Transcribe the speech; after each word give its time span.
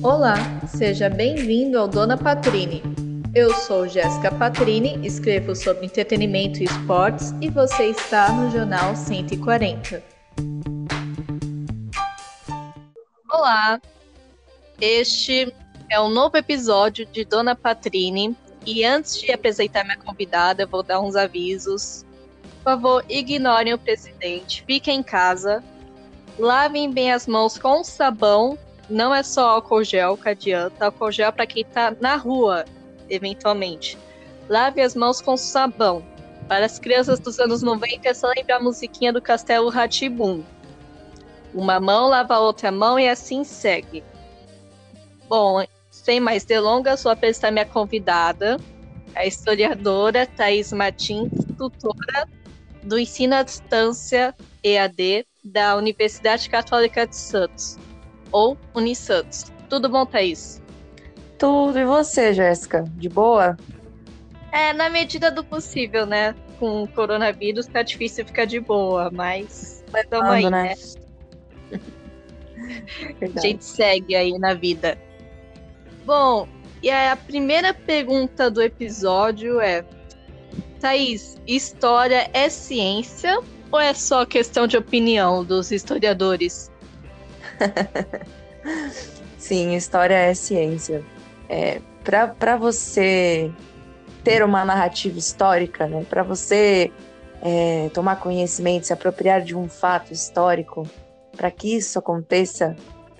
Olá, 0.00 0.36
seja 0.68 1.10
bem-vindo 1.10 1.76
ao 1.76 1.88
Dona 1.88 2.16
Patrini. 2.16 2.80
Eu 3.34 3.52
sou 3.52 3.88
Jéssica 3.88 4.30
Patrini, 4.30 5.04
escrevo 5.04 5.56
sobre 5.56 5.86
entretenimento 5.86 6.60
e 6.60 6.64
esportes 6.64 7.34
e 7.40 7.50
você 7.50 7.86
está 7.86 8.32
no 8.32 8.48
Jornal 8.48 8.94
140. 8.94 10.00
Olá, 13.28 13.80
este 14.80 15.52
é 15.90 16.00
um 16.00 16.08
novo 16.08 16.36
episódio 16.36 17.04
de 17.04 17.24
Dona 17.24 17.56
Patrini 17.56 18.36
e 18.64 18.84
antes 18.84 19.20
de 19.20 19.32
apresentar 19.32 19.82
minha 19.82 19.98
convidada, 19.98 20.62
eu 20.62 20.68
vou 20.68 20.84
dar 20.84 21.00
uns 21.00 21.16
avisos. 21.16 22.06
Por 22.58 22.62
favor, 22.64 23.04
ignorem 23.08 23.74
o 23.74 23.78
presidente, 23.78 24.62
fiquem 24.64 25.00
em 25.00 25.02
casa, 25.02 25.60
lavem 26.38 26.88
bem 26.92 27.10
as 27.10 27.26
mãos 27.26 27.58
com 27.58 27.82
sabão 27.82 28.56
não 28.92 29.14
é 29.14 29.22
só 29.22 29.48
álcool 29.48 29.82
gel 29.82 30.16
que 30.18 30.28
adianta, 30.28 30.84
álcool 30.84 31.10
gel 31.10 31.28
é 31.28 31.32
para 31.32 31.46
quem 31.46 31.64
tá 31.64 31.96
na 31.98 32.16
rua, 32.16 32.64
eventualmente. 33.08 33.98
Lave 34.48 34.82
as 34.82 34.94
mãos 34.94 35.20
com 35.20 35.36
sabão. 35.36 36.04
Para 36.46 36.66
as 36.66 36.78
crianças 36.78 37.18
dos 37.18 37.38
anos 37.38 37.62
90 37.62 38.06
é 38.06 38.14
só 38.14 38.28
lembrar 38.28 38.56
a 38.56 38.62
musiquinha 38.62 39.12
do 39.12 39.22
Castelo 39.22 39.70
Ratibum. 39.70 40.42
Uma 41.54 41.80
mão 41.80 42.08
lava 42.08 42.34
a 42.34 42.40
outra 42.40 42.70
mão 42.70 42.98
e 42.98 43.08
assim 43.08 43.44
segue. 43.44 44.04
Bom, 45.26 45.64
sem 45.90 46.20
mais 46.20 46.44
delongas, 46.44 47.02
vou 47.02 47.12
apresentar 47.12 47.50
minha 47.50 47.64
convidada, 47.64 48.58
a 49.14 49.24
historiadora 49.24 50.26
Thais 50.26 50.70
Martins, 50.72 51.30
tutora 51.56 52.28
do 52.82 52.98
Ensino 52.98 53.36
à 53.36 53.42
Distância 53.42 54.34
EAD 54.62 55.26
da 55.42 55.76
Universidade 55.76 56.50
Católica 56.50 57.06
de 57.06 57.16
Santos 57.16 57.78
ou 58.32 58.56
Unisantos. 58.74 59.44
Tudo 59.68 59.88
bom, 59.88 60.04
Thaís? 60.04 60.60
Tudo. 61.38 61.78
E 61.78 61.84
você, 61.84 62.32
Jéssica? 62.32 62.84
De 62.96 63.08
boa? 63.08 63.56
É, 64.50 64.72
na 64.72 64.88
medida 64.88 65.30
do 65.30 65.44
possível, 65.44 66.06
né? 66.06 66.34
Com 66.58 66.82
o 66.82 66.88
coronavírus 66.88 67.66
tá 67.66 67.82
difícil 67.82 68.24
ficar 68.26 68.44
de 68.44 68.60
boa, 68.60 69.10
mas 69.10 69.84
estamos 69.94 70.30
aí, 70.30 70.50
né? 70.50 70.74
né? 71.70 71.80
a 73.36 73.40
gente 73.40 73.64
segue 73.64 74.14
aí 74.14 74.38
na 74.38 74.54
vida. 74.54 74.98
Bom, 76.04 76.48
e 76.82 76.90
a 76.90 77.16
primeira 77.16 77.72
pergunta 77.72 78.50
do 78.50 78.60
episódio 78.60 79.60
é: 79.60 79.84
Thaís, 80.80 81.36
história 81.46 82.28
é 82.32 82.48
ciência 82.48 83.40
ou 83.70 83.78
é 83.78 83.94
só 83.94 84.26
questão 84.26 84.66
de 84.66 84.76
opinião 84.76 85.44
dos 85.44 85.70
historiadores? 85.70 86.71
Sim, 89.38 89.74
história 89.74 90.14
é 90.14 90.34
ciência. 90.34 91.04
É, 91.48 91.80
para 92.38 92.56
você 92.56 93.50
ter 94.24 94.44
uma 94.44 94.64
narrativa 94.64 95.18
histórica, 95.18 95.86
né, 95.86 96.04
para 96.08 96.22
você 96.22 96.92
é, 97.42 97.90
tomar 97.92 98.16
conhecimento, 98.16 98.86
se 98.86 98.92
apropriar 98.92 99.42
de 99.42 99.56
um 99.56 99.68
fato 99.68 100.12
histórico, 100.12 100.88
para 101.36 101.50
que 101.50 101.76
isso 101.76 101.98
aconteça, 101.98 102.76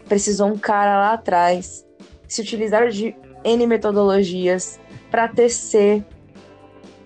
precisou 0.08 0.48
um 0.48 0.58
cara 0.58 0.96
lá 0.98 1.12
atrás 1.14 1.84
se 2.28 2.40
utilizar 2.40 2.88
de 2.88 3.14
N 3.44 3.66
metodologias 3.66 4.78
para 5.10 5.28
tecer 5.28 6.04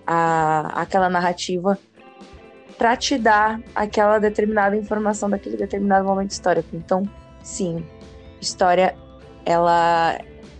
a, 0.05 0.81
aquela 0.81 1.09
narrativa 1.09 1.77
para 2.77 2.95
te 2.95 3.17
dar 3.17 3.59
aquela 3.73 4.19
determinada 4.19 4.75
informação 4.75 5.29
daquele 5.29 5.57
determinado 5.57 6.05
momento 6.05 6.31
histórico. 6.31 6.69
Então, 6.73 7.03
sim, 7.47 7.83
história 8.41 8.93
ela 9.45 10.19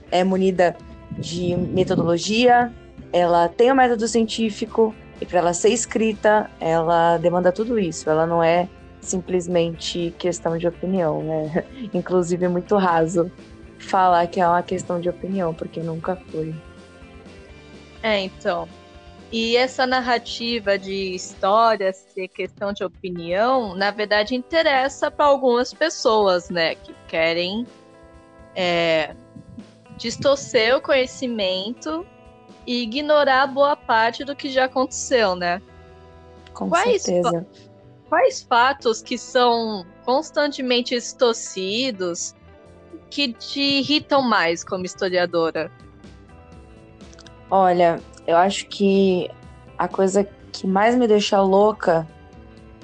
é 0.09 0.23
munida 0.23 0.75
de 1.11 1.55
metodologia, 1.57 2.73
ela 3.11 3.49
tem 3.49 3.69
o 3.69 3.73
um 3.73 3.75
método 3.75 4.07
científico 4.07 4.95
e 5.19 5.25
para 5.25 5.39
ela 5.39 5.53
ser 5.53 5.69
escrita, 5.69 6.49
ela 6.61 7.17
demanda 7.17 7.51
tudo 7.51 7.77
isso. 7.77 8.09
Ela 8.09 8.25
não 8.25 8.41
é 8.41 8.69
simplesmente 9.01 10.13
questão 10.17 10.57
de 10.57 10.67
opinião, 10.67 11.21
né? 11.21 11.65
Inclusive 11.93 12.45
é 12.45 12.47
muito 12.47 12.77
raso 12.77 13.29
falar 13.77 14.25
que 14.27 14.39
é 14.39 14.47
uma 14.47 14.63
questão 14.63 15.01
de 15.01 15.09
opinião, 15.09 15.53
porque 15.53 15.81
nunca 15.81 16.15
foi. 16.31 16.55
É, 18.01 18.19
então. 18.21 18.67
E 19.31 19.57
essa 19.57 19.85
narrativa 19.85 20.77
de 20.79 21.13
história 21.13 21.91
ser 21.91 22.29
questão 22.29 22.71
de 22.71 22.83
opinião, 22.83 23.75
na 23.75 23.91
verdade, 23.91 24.35
interessa 24.35 25.11
para 25.11 25.25
algumas 25.25 25.73
pessoas, 25.73 26.49
né? 26.49 26.75
Que 26.75 26.95
querem 27.09 27.67
é, 28.55 29.13
distorcer 29.97 30.77
o 30.77 30.81
conhecimento 30.81 32.05
e 32.65 32.83
ignorar 32.83 33.47
boa 33.47 33.75
parte 33.75 34.23
do 34.23 34.35
que 34.35 34.49
já 34.49 34.65
aconteceu, 34.65 35.35
né? 35.35 35.61
Com 36.53 36.69
quais 36.69 37.03
certeza. 37.03 37.41
Fa 37.41 37.67
quais 38.09 38.41
fatos 38.41 39.01
que 39.01 39.17
são 39.17 39.85
constantemente 40.05 40.95
distorcidos 40.95 42.33
que 43.09 43.33
te 43.33 43.59
irritam 43.59 44.21
mais 44.21 44.63
como 44.63 44.85
historiadora? 44.85 45.69
Olha, 47.49 48.01
eu 48.27 48.35
acho 48.35 48.67
que 48.67 49.31
a 49.77 49.87
coisa 49.87 50.27
que 50.51 50.67
mais 50.67 50.95
me 50.95 51.07
deixa 51.07 51.41
louca 51.41 52.05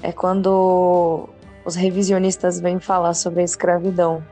é 0.01 0.11
quando 0.11 1.29
os 1.65 1.75
revisionistas 1.75 2.59
vêm 2.59 2.79
falar 2.79 3.13
sobre 3.13 3.41
a 3.41 3.43
escravidão. 3.43 4.23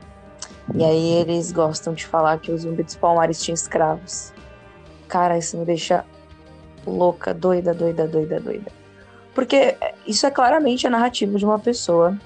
E 0.74 0.82
aí 0.82 1.12
eles 1.12 1.52
gostam 1.52 1.92
de 1.92 2.06
falar 2.06 2.38
que 2.38 2.50
os 2.50 2.62
Zumbi 2.62 2.82
dos 2.82 2.96
Palmares 2.96 3.42
tinham 3.42 3.54
escravos. 3.54 4.32
Cara, 5.06 5.36
isso 5.36 5.56
me 5.58 5.64
deixa 5.64 6.04
louca, 6.86 7.34
doida, 7.34 7.74
doida, 7.74 8.08
doida, 8.08 8.40
doida. 8.40 8.72
Porque 9.34 9.76
isso 10.06 10.26
é 10.26 10.30
claramente 10.30 10.86
a 10.86 10.90
narrativa 10.90 11.36
de 11.36 11.44
uma 11.44 11.58
pessoa 11.58 12.16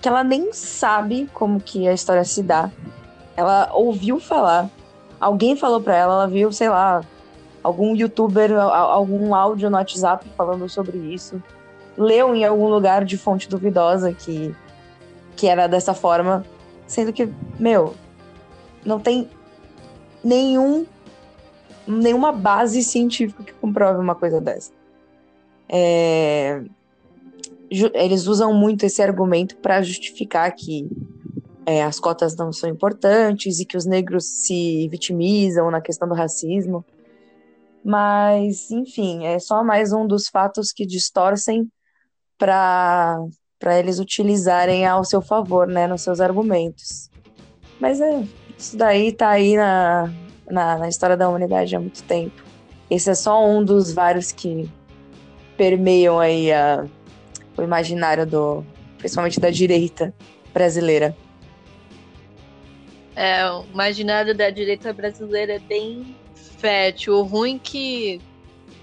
que 0.00 0.08
ela 0.08 0.22
nem 0.22 0.52
sabe 0.52 1.28
como 1.32 1.60
que 1.60 1.88
a 1.88 1.92
história 1.92 2.24
se 2.24 2.42
dá. 2.42 2.70
Ela 3.36 3.70
ouviu 3.72 4.20
falar, 4.20 4.68
alguém 5.20 5.56
falou 5.56 5.80
para 5.80 5.96
ela, 5.96 6.14
ela 6.14 6.28
viu, 6.28 6.52
sei 6.52 6.68
lá, 6.68 7.02
algum 7.68 7.94
youtuber, 7.94 8.52
algum 8.58 9.34
áudio 9.34 9.70
no 9.70 9.76
WhatsApp 9.76 10.26
falando 10.36 10.68
sobre 10.68 10.96
isso. 10.96 11.42
Leu 11.96 12.34
em 12.34 12.44
algum 12.44 12.68
lugar 12.68 13.04
de 13.04 13.16
fonte 13.16 13.48
duvidosa 13.48 14.12
que, 14.12 14.54
que 15.36 15.46
era 15.46 15.66
dessa 15.66 15.92
forma. 15.94 16.44
Sendo 16.86 17.12
que, 17.12 17.28
meu, 17.58 17.94
não 18.84 18.98
tem 18.98 19.28
nenhum 20.24 20.86
nenhuma 21.86 22.32
base 22.32 22.82
científica 22.82 23.42
que 23.42 23.52
comprove 23.54 23.98
uma 23.98 24.14
coisa 24.14 24.40
dessa. 24.40 24.70
É, 25.66 26.62
eles 27.70 28.26
usam 28.26 28.52
muito 28.52 28.84
esse 28.84 29.02
argumento 29.02 29.56
para 29.56 29.80
justificar 29.82 30.52
que 30.52 30.86
é, 31.64 31.82
as 31.82 31.98
cotas 31.98 32.36
não 32.36 32.52
são 32.52 32.68
importantes 32.68 33.58
e 33.58 33.64
que 33.64 33.76
os 33.76 33.86
negros 33.86 34.24
se 34.24 34.86
vitimizam 34.88 35.70
na 35.70 35.80
questão 35.80 36.06
do 36.06 36.14
racismo. 36.14 36.84
Mas, 37.84 38.70
enfim, 38.70 39.24
é 39.24 39.38
só 39.38 39.62
mais 39.64 39.92
um 39.92 40.06
dos 40.06 40.28
fatos 40.28 40.72
que 40.72 40.84
distorcem 40.84 41.70
para 42.36 43.28
eles 43.78 43.98
utilizarem 43.98 44.86
ao 44.86 45.04
seu 45.04 45.20
favor, 45.22 45.66
né, 45.66 45.86
nos 45.86 46.02
seus 46.02 46.20
argumentos. 46.20 47.10
Mas 47.80 48.00
é, 48.00 48.24
isso 48.56 48.76
daí 48.76 49.12
tá 49.12 49.30
aí 49.30 49.56
na, 49.56 50.12
na, 50.50 50.78
na 50.78 50.88
história 50.88 51.16
da 51.16 51.28
humanidade 51.28 51.74
há 51.74 51.80
muito 51.80 52.02
tempo. 52.04 52.42
Esse 52.90 53.10
é 53.10 53.14
só 53.14 53.44
um 53.46 53.64
dos 53.64 53.92
vários 53.92 54.32
que 54.32 54.70
permeiam 55.56 56.18
aí 56.18 56.52
a, 56.52 56.86
o 57.56 57.62
imaginário 57.62 58.26
do, 58.26 58.64
principalmente 58.98 59.40
da 59.40 59.50
direita 59.50 60.14
brasileira. 60.52 61.16
É, 63.14 63.50
o 63.50 63.64
imaginário 63.72 64.34
da 64.34 64.48
direita 64.48 64.92
brasileira 64.92 65.54
é 65.54 65.58
bem 65.58 66.16
fértil. 66.58 67.14
O 67.14 67.22
ruim 67.22 67.56
é 67.56 67.58
que 67.58 68.20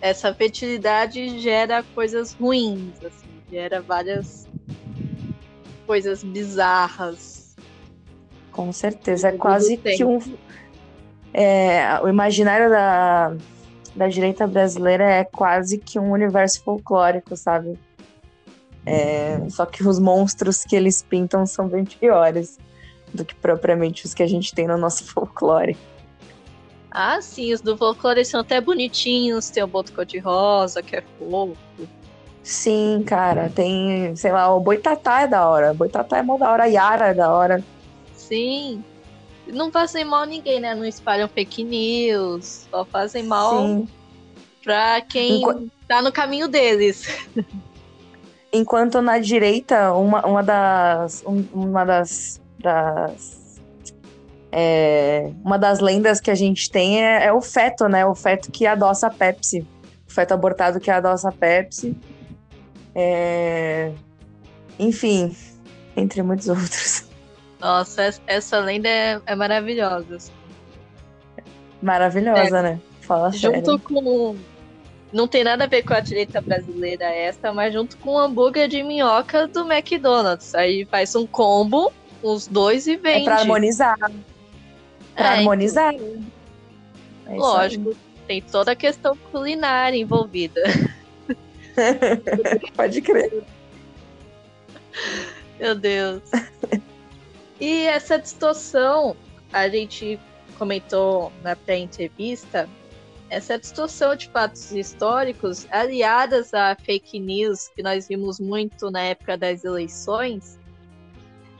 essa 0.02 0.34
fertilidade 0.34 1.40
gera 1.40 1.84
coisas 1.96 2.34
ruins, 2.34 2.94
assim, 3.04 3.28
gera 3.52 3.82
várias 3.82 4.48
coisas 5.86 6.24
bizarras. 6.24 7.56
Com 8.52 8.72
certeza, 8.72 9.30
é 9.30 9.32
quase 9.34 9.78
que 9.78 10.04
um. 10.04 10.20
É, 11.34 12.00
o 12.02 12.08
imaginário 12.08 12.70
da, 12.70 13.36
da 13.96 14.08
direita 14.08 14.48
brasileira 14.48 15.04
é 15.04 15.24
quase 15.24 15.78
que 15.78 16.00
um 16.00 16.12
universo 16.12 16.64
folclórico, 16.64 17.36
sabe? 17.36 17.78
É, 18.86 19.42
só 19.50 19.66
que 19.66 19.86
os 19.86 20.00
monstros 20.00 20.64
que 20.64 20.76
eles 20.76 21.02
pintam 21.02 21.46
são 21.46 21.68
bem 21.68 21.84
piores 21.84 22.58
do 23.14 23.26
que 23.26 23.34
propriamente 23.36 24.06
os 24.06 24.14
que 24.14 24.22
a 24.22 24.28
gente 24.28 24.54
tem 24.54 24.68
no 24.68 24.78
nosso 24.78 25.04
folclore. 25.12 25.76
Ah, 26.98 27.22
sim, 27.22 27.52
os 27.52 27.60
do 27.60 27.76
folclore 27.76 28.24
são 28.24 28.40
até 28.40 28.62
bonitinhos, 28.62 29.50
tem 29.50 29.62
o 29.62 29.68
boto 29.68 29.92
cor-de-rosa, 29.92 30.82
que 30.82 30.96
é 30.96 31.04
fofo. 31.20 31.58
Sim, 32.42 33.04
cara, 33.06 33.52
tem, 33.54 34.16
sei 34.16 34.32
lá, 34.32 34.56
o 34.56 34.62
Boitatá 34.62 35.24
é 35.24 35.28
da 35.28 35.46
hora. 35.46 35.74
Boitatá 35.74 36.20
é 36.20 36.22
mó 36.22 36.38
da 36.38 36.50
hora, 36.50 36.64
a 36.64 36.68
Yara 36.68 37.08
é 37.08 37.14
da 37.14 37.30
hora. 37.30 37.62
Sim. 38.14 38.82
não 39.46 39.74
fazem 39.74 40.06
mal 40.06 40.22
a 40.22 40.26
ninguém, 40.26 40.62
né? 40.62 40.74
Não 40.74 40.86
espalham 40.86 41.28
fake 41.28 41.66
news, 41.66 42.66
só 42.72 42.86
fazem 42.86 43.24
mal 43.24 43.60
Sim. 43.60 43.88
pra 44.64 45.02
quem 45.02 45.42
Enqu... 45.42 45.70
tá 45.90 46.02
no 46.02 46.14
caminho 46.14 46.48
deles. 46.48 47.10
Enquanto 48.54 49.02
na 49.02 49.20
direita, 49.20 49.92
uma, 49.92 50.26
uma 50.26 50.42
das. 50.42 51.26
Uma 51.26 51.84
das. 51.84 52.42
das 52.58 53.45
é, 54.58 55.34
uma 55.44 55.60
das 55.60 55.82
lendas 55.82 56.22
que 56.22 56.32
a 56.32 56.36
gente 56.36 56.72
tem 56.72 57.04
é, 57.04 57.26
é, 57.26 57.34
o 57.34 57.42
feto, 57.42 57.90
né? 57.90 58.06
O 58.06 58.16
feto 58.16 58.50
que 58.50 58.66
adoça 58.66 59.08
a 59.08 59.10
Pepsi. 59.10 59.68
O 60.08 60.12
feto 60.12 60.34
abortado 60.34 60.80
que 60.80 60.90
adoça 60.90 61.28
a 61.28 61.32
Pepsi. 61.34 61.94
É... 62.96 63.92
Enfim, 64.80 65.36
entre 65.98 66.24
muitos 66.24 66.48
outros. 66.48 67.04
Nossa, 67.60 68.14
essa 68.26 68.60
lenda 68.60 68.88
é, 68.88 69.20
é 69.26 69.36
maravilhosa. 69.36 70.20
Maravilhosa, 71.82 72.60
é, 72.60 72.62
né? 72.62 72.80
Fala 73.02 73.32
junto 73.32 73.72
sério. 73.72 73.80
com. 73.80 74.38
Não 75.12 75.28
tem 75.28 75.44
nada 75.44 75.66
a 75.66 75.68
ver 75.68 75.84
com 75.84 75.94
a 75.94 76.00
direita 76.00 76.40
brasileira 76.40 77.04
essa, 77.04 77.52
mas 77.52 77.74
junto 77.74 77.98
com 77.98 78.12
o 78.12 78.18
hambúrguer 78.18 78.70
de 78.70 78.82
minhoca 78.84 79.48
do 79.48 79.70
McDonald's. 79.70 80.56
Aí 80.56 80.86
faz 80.86 81.14
um 81.14 81.28
combo, 81.28 81.92
os 82.24 82.48
dois 82.48 82.88
e 82.88 82.96
vende. 82.96 83.24
É 83.24 83.26
pra 83.26 83.40
harmonizar. 83.40 83.98
Pra 85.16 85.36
é, 85.36 85.40
harmonizar. 85.40 85.94
Então, 85.94 86.24
é 87.26 87.36
lógico, 87.36 87.96
tem 88.28 88.42
toda 88.42 88.72
a 88.72 88.76
questão 88.76 89.18
culinária 89.32 89.98
envolvida. 89.98 90.62
Pode 92.76 93.02
crer. 93.02 93.44
Meu 95.60 95.76
Deus. 95.76 96.24
E 97.60 97.84
essa 97.84 98.20
distorção, 98.20 99.16
a 99.52 99.68
gente 99.70 100.20
comentou 100.58 101.32
na 101.42 101.56
pré-entrevista, 101.56 102.70
essa 103.30 103.58
distorção 103.58 104.16
de 104.16 104.30
fatos 104.30 104.72
históricos, 104.72 105.66
aliadas 105.72 106.54
a 106.54 106.76
fake 106.76 107.20
news 107.20 107.70
que 107.70 107.82
nós 107.82 108.08
vimos 108.08 108.40
muito 108.40 108.92
na 108.92 109.02
época 109.02 109.38
das 109.38 109.64
eleições, 109.64 110.60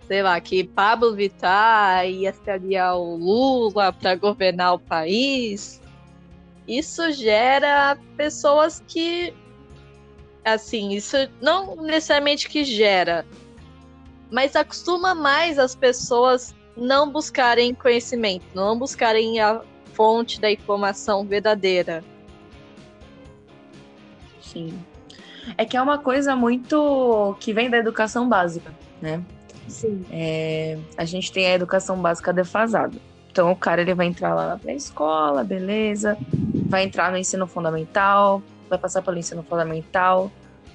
sei 0.08 0.22
lá, 0.22 0.40
que 0.40 0.64
Pablo 0.64 1.16
Vittar 1.16 2.08
ia 2.08 2.34
se 2.34 2.50
aliar 2.50 2.90
ao 2.90 3.16
Lula 3.16 3.92
para 3.92 4.16
governar 4.16 4.76
o 4.76 4.80
país, 4.80 5.82
isso 6.68 7.12
gera 7.12 7.98
pessoas 8.16 8.84
que, 8.88 9.34
assim, 10.44 10.92
isso 10.92 11.18
não 11.42 11.76
necessariamente 11.76 12.50
que 12.50 12.64
gera, 12.64 13.26
mas 14.32 14.56
acostuma 14.56 15.16
mais 15.16 15.58
as 15.58 15.76
pessoas 15.76 16.56
não 16.76 17.10
buscarem 17.10 17.74
conhecimento, 17.74 18.46
não 18.54 18.78
buscarem 18.78 19.40
a 19.40 19.62
fonte 19.94 20.42
da 20.42 20.52
informação 20.52 21.26
verdadeira. 21.26 22.04
Sim. 24.42 24.78
É 25.58 25.66
que 25.66 25.78
é 25.78 25.82
uma 25.82 26.00
coisa 26.00 26.36
muito 26.36 27.36
que 27.40 27.54
vem 27.54 27.70
da 27.70 27.78
educação 27.78 28.28
básica, 28.28 28.74
né? 29.02 29.24
Sim. 29.68 30.06
É, 30.12 30.78
a 30.98 31.06
gente 31.06 31.32
tem 31.32 31.48
a 31.48 31.54
educação 31.54 31.98
básica 32.02 32.32
defasada. 32.32 32.98
Então 33.32 33.52
o 33.52 33.56
cara 33.56 33.82
ele 33.82 33.94
vai 33.94 34.08
entrar 34.08 34.34
lá 34.34 34.60
na 34.64 34.74
escola, 34.74 35.44
beleza, 35.44 36.18
vai 36.68 36.84
entrar 36.84 37.12
no 37.12 37.18
ensino 37.18 37.46
fundamental, 37.46 38.42
vai 38.70 38.80
passar 38.80 39.02
pelo 39.02 39.18
ensino 39.18 39.44
fundamental, 39.44 40.32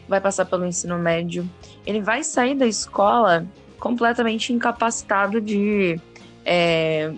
vai 0.06 0.20
passar 0.20 0.44
pelo 0.44 0.66
ensino 0.66 0.98
médio, 0.98 1.48
ele 1.87 2.02
vai 2.02 2.22
sair 2.22 2.54
da 2.54 2.66
escola 2.66 3.46
completamente 3.78 4.52
incapacitado 4.52 5.40
de 5.40 5.98
é, 6.44 7.12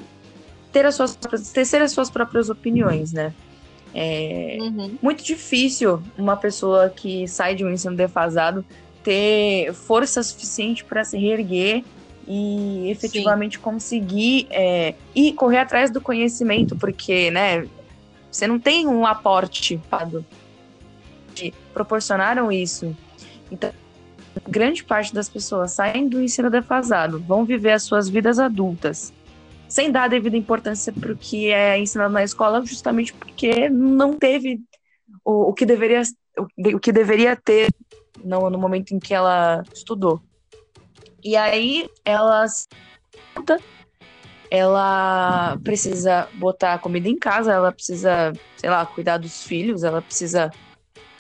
ter, 0.71 0.87
as 0.87 0.95
suas, 0.95 1.17
ter 1.17 1.83
as 1.83 1.91
suas 1.91 2.09
próprias 2.09 2.49
opiniões, 2.49 3.13
né? 3.13 3.35
É 3.95 4.57
uhum. 4.61 4.97
muito 5.03 5.23
difícil 5.23 6.03
uma 6.17 6.37
pessoa 6.37 6.89
que 6.89 7.29
sai 7.29 7.55
de 7.55 7.65
um 7.65 7.71
ensino 7.71 7.95
defasado 7.95 8.65
ter 9.03 9.73
força 9.73 10.23
suficiente 10.23 10.85
para 10.85 11.05
se 11.05 11.19
reerguer 11.19 11.85
e 12.27 12.89
efetivamente 12.91 13.57
Sim. 13.57 13.63
conseguir 13.63 14.47
é, 14.51 14.95
ir 15.15 15.33
correr 15.33 15.59
atrás 15.59 15.91
do 15.91 16.01
conhecimento, 16.01 16.77
porque, 16.77 17.31
né, 17.31 17.67
você 18.31 18.47
não 18.47 18.59
tem 18.59 18.87
um 18.87 19.05
aporte 19.05 19.81
que 21.35 21.53
proporcionaram 21.73 22.51
isso. 22.51 22.97
Então, 23.51 23.73
grande 24.49 24.85
parte 24.85 25.13
das 25.13 25.29
pessoas 25.29 25.73
saem 25.73 26.09
do 26.09 26.23
ensino 26.23 26.51
defasado, 26.51 27.21
vão 27.21 27.45
viver 27.45 27.73
as 27.73 27.83
suas 27.83 28.09
vidas 28.09 28.39
adultas, 28.39 29.13
sem 29.69 29.91
dar 29.91 30.05
a 30.05 30.09
devida 30.09 30.37
importância 30.37 30.93
para 30.93 31.13
o 31.13 31.17
que 31.17 31.51
é 31.51 31.79
ensinado 31.79 32.13
na 32.13 32.23
escola, 32.23 32.65
justamente 32.65 33.13
porque 33.13 33.69
não 33.69 34.15
teve 34.15 34.61
o, 35.25 35.51
o 35.51 35.53
que 35.53 35.67
deveria 35.67 36.03
o, 36.39 36.77
o 36.77 36.81
que 36.81 36.93
deveria 36.93 37.37
ter 37.37 37.69
no, 38.23 38.51
no 38.51 38.59
momento 38.59 38.93
em 38.93 38.99
que 38.99 39.15
ela 39.15 39.63
estudou. 39.73 40.21
E 41.23 41.37
aí 41.37 41.89
ela 42.05 42.47
ela 44.51 45.57
precisa 45.65 46.29
botar 46.35 46.79
comida 46.79 47.09
em 47.09 47.17
casa, 47.17 47.53
ela 47.53 47.73
precisa, 47.73 48.33
sei 48.57 48.69
lá, 48.69 48.85
cuidar 48.85 49.17
dos 49.17 49.45
filhos, 49.45 49.83
ela 49.83 50.03
precisa 50.03 50.51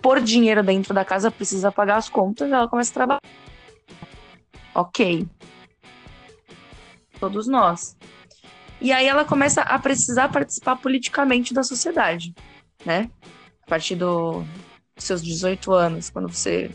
pôr 0.03 0.21
dinheiro 0.21 0.63
dentro 0.63 0.93
da 0.93 1.05
casa, 1.05 1.31
precisa 1.31 1.73
pagar 1.73 1.97
as 1.97 2.11
contas, 2.11 2.51
ela 2.51 2.69
começa 2.69 2.91
a 2.91 2.95
trabalhar. 2.95 3.23
Ok. 4.75 5.27
Todos 7.19 7.47
nós. 7.47 7.97
E 8.81 8.91
aí 8.91 9.07
ela 9.07 9.25
começa 9.25 9.63
a 9.63 9.79
precisar 9.79 10.29
participar 10.29 10.77
politicamente 10.77 11.55
da 11.55 11.63
sociedade, 11.63 12.35
né? 12.85 13.09
A 13.65 13.71
partir 13.71 13.95
do, 13.95 14.43
dos 14.97 15.05
seus 15.05 15.23
18 15.23 15.73
anos, 15.73 16.11
quando 16.11 16.29
você. 16.29 16.71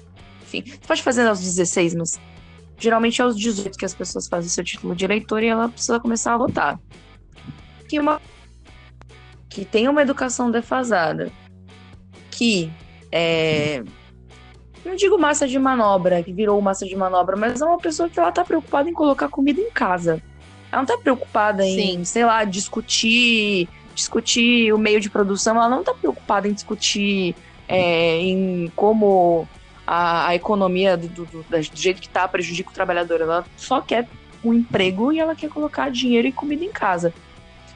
Enfim, 0.48 0.64
você 0.66 0.88
pode 0.88 1.04
fazer 1.04 1.28
aos 1.28 1.40
16, 1.40 1.96
mas 1.96 2.20
geralmente 2.78 3.22
é 3.22 3.26
aos 3.26 3.38
18 3.38 3.78
que 3.78 3.86
as 3.86 3.94
pessoas 3.94 4.28
fazem 4.28 4.50
seu 4.50 4.64
título 4.64 4.96
de 4.96 5.04
eleitor 5.04 5.44
e 5.44 5.48
ela 5.48 5.68
precisa 5.68 6.00
começar 6.00 6.34
a 6.34 6.38
votar. 6.38 6.80
Que, 7.90 8.00
uma, 8.00 8.22
que 9.50 9.66
tem 9.66 9.88
uma 9.88 10.02
educação 10.02 10.50
defasada, 10.50 11.32
que 12.32 12.72
é, 13.12 13.84
não 14.86 14.96
digo 14.96 15.18
massa 15.18 15.48
de 15.48 15.60
manobra, 15.60 16.24
que 16.24 16.32
virou 16.32 16.62
massa 16.62 16.86
de 16.86 16.96
manobra, 16.96 17.36
mas 17.36 17.62
é 17.62 17.66
uma 17.66 17.78
pessoa 17.78 18.10
que 18.10 18.20
ela 18.20 18.32
tá 18.32 18.44
preocupada 18.44 18.90
em 18.90 18.94
colocar 18.94 19.28
comida 19.28 19.60
em 19.60 19.70
casa. 19.70 20.22
Ela 20.72 20.82
não 20.82 20.86
tá 20.86 20.98
preocupada 20.98 21.66
em, 21.66 21.98
Sim. 21.98 22.06
sei 22.06 22.26
lá, 22.26 22.44
discutir, 22.46 23.68
discutir 23.94 24.74
o 24.74 24.78
meio 24.78 25.00
de 25.02 25.10
produção, 25.10 25.56
ela 25.56 25.70
não 25.70 25.84
tá 25.84 25.94
preocupada 25.94 26.48
em 26.48 26.54
discutir 26.54 27.36
é, 27.68 28.20
em 28.22 28.72
como 28.76 29.48
a, 29.88 30.28
a 30.28 30.36
economia 30.36 30.98
do, 30.98 31.08
do, 31.08 31.26
do, 31.26 31.44
do, 31.44 31.62
jeito 31.62 32.02
que 32.02 32.10
tá 32.10 32.28
prejudica 32.28 32.70
o 32.70 32.74
trabalhador. 32.74 33.22
Ela 33.22 33.46
só 33.56 33.80
quer 33.80 34.08
um 34.44 34.54
emprego 34.54 35.14
e 35.14 35.20
ela 35.20 35.34
quer 35.34 35.50
colocar 35.50 35.90
dinheiro 35.90 36.28
e 36.28 36.32
comida 36.34 36.66
em 36.66 36.72
casa. 36.72 37.14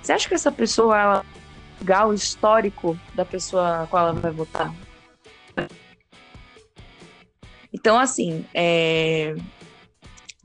Você 0.02 0.12
acha 0.12 0.28
que 0.28 0.36
essa 0.36 0.52
pessoa, 0.52 1.00
ela 1.00 1.26
o 2.06 2.14
histórico 2.14 3.00
da 3.16 3.24
pessoa 3.24 3.84
a 3.84 3.88
qual 3.88 4.10
ela 4.10 4.14
vai 4.14 4.32
votar? 4.32 4.74
Então, 7.74 7.98
assim, 7.98 8.46
é, 8.54 9.34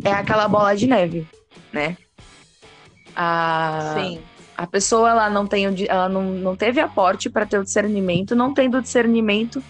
é 0.03 0.13
aquela 0.13 0.47
bola 0.47 0.77
de 0.77 0.87
neve, 0.87 1.27
né? 1.73 1.97
A, 3.15 3.95
Sim. 3.99 4.23
a 4.57 4.67
pessoa 4.67 5.11
ela 5.11 5.29
não 5.29 5.47
tem 5.47 5.67
ela 5.89 6.09
não, 6.09 6.23
não 6.23 6.55
teve 6.55 6.81
aporte 6.81 7.29
para 7.29 7.45
ter 7.45 7.59
o 7.59 7.65
discernimento, 7.65 8.37
não 8.37 8.55
tendo 8.55 8.79
o 8.79 8.83
discernimento, 8.83 9.63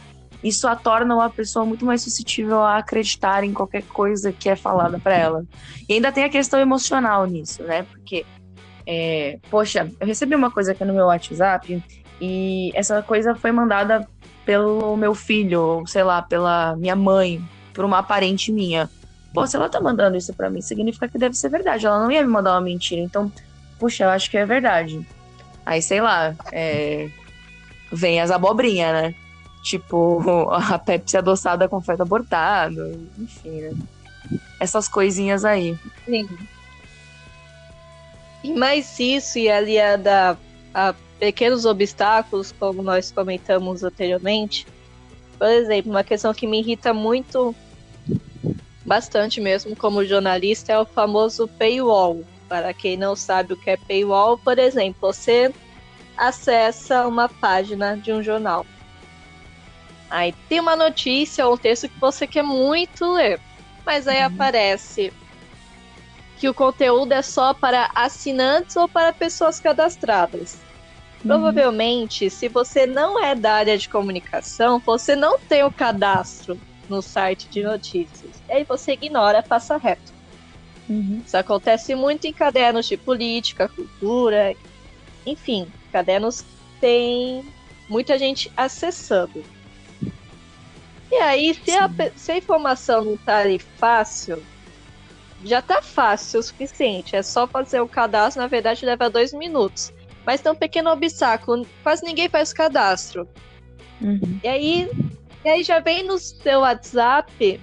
isso 0.43 0.69
a 0.69 0.77
torna 0.77 1.15
uma 1.15 1.31
pessoa 1.31 1.65
muito 1.65 1.85
mais 1.85 2.03
suscetível 2.03 2.63
a 2.63 2.79
acreditar 2.79 3.45
em 3.45 3.53
qualquer 3.53 3.83
coisa 3.83 4.33
que 4.33 4.49
é 4.49 4.57
falada 4.57 4.99
para 4.99 5.15
ela. 5.15 5.45
E 5.89 5.95
ainda 5.95 6.13
tem 6.13 6.25
a 6.25 6.29
questão 6.29 6.61
emocional 6.61 7.27
nisso, 7.27 7.63
né? 7.63 7.85
Porque, 7.85 8.25
é, 8.87 9.39
poxa, 9.51 9.91
eu 9.99 10.07
recebi 10.07 10.35
uma 10.35 10.51
coisa 10.51 10.73
aqui 10.73 10.85
no 10.85 10.95
meu 10.95 11.07
WhatsApp 11.07 11.83
e 12.21 12.71
essa 12.75 13.03
coisa 13.03 13.35
foi 13.35 13.53
mandada 13.53 14.07
pelo 14.45 14.97
meu 14.97 15.15
filho, 15.15 15.61
ou 15.61 15.87
sei 15.87 16.05
lá, 16.05 16.23
pela 16.23 16.77
minha 16.77 16.95
mãe, 16.95 17.43
por 17.75 17.85
uma 17.85 18.03
parente 18.03 18.53
minha. 18.53 18.89
Pô, 19.35 19.47
se 19.47 19.57
ela 19.57 19.69
tá 19.69 19.81
mandando 19.81 20.17
isso 20.17 20.33
para 20.33 20.49
mim, 20.49 20.61
significa 20.61 21.09
que 21.09 21.19
deve 21.19 21.37
ser 21.37 21.51
verdade. 21.51 21.85
Ela 21.85 21.99
não 22.03 22.11
ia 22.11 22.23
me 22.23 22.29
mandar 22.29 22.53
uma 22.53 22.61
mentira. 22.61 23.03
Então, 23.03 23.31
puxa, 23.79 24.05
eu 24.05 24.11
acho 24.11 24.31
que 24.31 24.39
é 24.39 24.47
verdade. 24.47 25.07
Aí, 25.65 25.83
sei 25.83 26.01
lá, 26.01 26.35
é... 26.53 27.11
vem 27.93 28.21
as 28.21 28.31
abobrinhas, 28.31 28.93
né? 28.93 29.15
Tipo, 29.67 30.23
a 30.55 30.79
Pepsi 30.79 31.17
adoçada 31.17 31.69
com 31.69 31.81
feto 31.81 32.03
abortado, 32.03 33.09
enfim, 33.19 33.63
né? 33.63 33.75
Essas 34.61 34.87
coisinhas 34.89 35.45
aí. 35.45 35.77
Sim. 36.05 36.29
E 38.45 38.55
mais 38.55 39.01
isso, 39.01 39.41
e 39.41 39.51
aliada 39.51 40.39
a 40.73 40.95
pequenos 41.19 41.65
obstáculos, 41.65 42.53
como 42.53 42.81
nós 42.81 43.11
comentamos 43.11 43.83
anteriormente. 43.83 44.69
Por 45.37 45.49
exemplo, 45.49 45.91
uma 45.91 46.05
questão 46.05 46.33
que 46.33 46.47
me 46.47 46.61
irrita 46.61 46.95
muito, 46.95 47.53
bastante 48.85 49.41
mesmo, 49.41 49.75
como 49.75 50.05
jornalista, 50.05 50.73
é 50.73 50.79
o 50.79 50.87
famoso 50.87 51.49
paywall, 51.59 52.23
Para 52.49 52.73
quem 52.73 52.97
não 52.97 53.17
sabe 53.17 53.55
o 53.55 53.57
que 53.57 53.71
é 53.71 53.77
paywall, 53.77 54.39
por 54.39 54.61
exemplo, 54.61 55.13
você 55.13 55.53
acessa 56.17 57.05
uma 57.07 57.29
página 57.29 57.97
de 57.97 58.13
um 58.13 58.23
jornal. 58.23 58.65
Aí 60.11 60.33
tem 60.49 60.61
uma 60.61 60.77
notícia 60.77 61.47
ou 61.47 61.55
um 61.55 61.57
texto 61.57 61.89
que 61.89 61.99
você 61.99 62.27
quer 62.27 62.43
muito 62.43 63.13
ler, 63.13 63.41
mas 63.85 64.07
aí 64.07 64.21
uhum. 64.21 64.27
aparece 64.27 65.13
que 66.39 66.49
o 66.49 66.55
conteúdo 66.55 67.13
é 67.13 67.23
só 67.23 67.55
para 67.55 67.91
assinantes 67.95 68.77
ou 68.77 68.89
para 68.89 69.13
pessoas 69.13 69.59
cadastradas. 69.59 70.55
Uhum. 70.55 71.29
Provavelmente, 71.29 72.29
se 72.31 72.49
você 72.49 72.87
não 72.87 73.23
é 73.23 73.35
da 73.35 73.55
área 73.55 73.77
de 73.77 73.89
comunicação, 73.89 74.79
você 74.79 75.17
não 75.17 75.39
tem 75.39 75.65
o 75.65 75.73
cadastro 75.73 76.59
no 76.89 77.03
site 77.03 77.49
de 77.49 77.63
notícias. 77.63 78.31
E 78.49 78.53
aí 78.53 78.65
você 78.65 78.93
ignora, 78.93 79.43
passa 79.43 79.77
reto. 79.77 80.15
Uhum. 80.89 81.23
Isso 81.27 81.37
acontece 81.37 81.95
muito 81.95 82.27
em 82.27 82.33
cadernos 82.33 82.87
de 82.87 82.97
política, 82.97 83.69
cultura, 83.69 84.55
enfim, 85.25 85.67
cadernos 85.91 86.43
que 86.43 86.81
tem 86.81 87.45
muita 87.89 88.19
gente 88.19 88.53
acessando. 88.57 89.43
E 91.17 91.19
aí, 91.19 91.55
se 91.55 91.71
a, 91.71 91.91
se 92.15 92.33
a, 92.33 92.37
informação 92.37 93.03
não 93.03 93.17
tá 93.17 93.39
ali 93.39 93.59
fácil, 93.59 94.43
já 95.43 95.63
tá 95.63 95.81
fácil 95.81 96.41
o 96.41 96.43
suficiente. 96.43 97.17
É 97.17 97.23
só 97.23 97.47
fazer 97.47 97.81
o 97.81 97.89
cadastro, 97.89 98.43
na 98.43 98.49
verdade 98.49 98.85
leva 98.85 99.09
dois 99.09 99.33
minutos. 99.33 99.93
Mas 100.27 100.43
tem 100.43 100.53
um 100.53 100.57
pequeno 100.57 100.91
obstáculo, 100.91 101.67
quase 101.83 102.05
ninguém 102.05 102.29
faz 102.29 102.53
cadastro. 102.53 103.27
Uhum. 104.01 104.41
E 104.43 104.49
aí, 104.49 104.91
e 105.43 105.49
aí 105.49 105.63
já 105.63 105.81
vem 105.81 106.03
no 106.03 106.19
seu 106.19 106.61
WhatsApp 106.61 107.61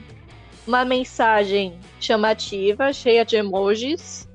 uma 0.65 0.83
mensagem 0.83 1.79
chamativa, 1.99 2.91
cheia 2.91 3.23
de 3.23 3.35
emojis. 3.35 4.27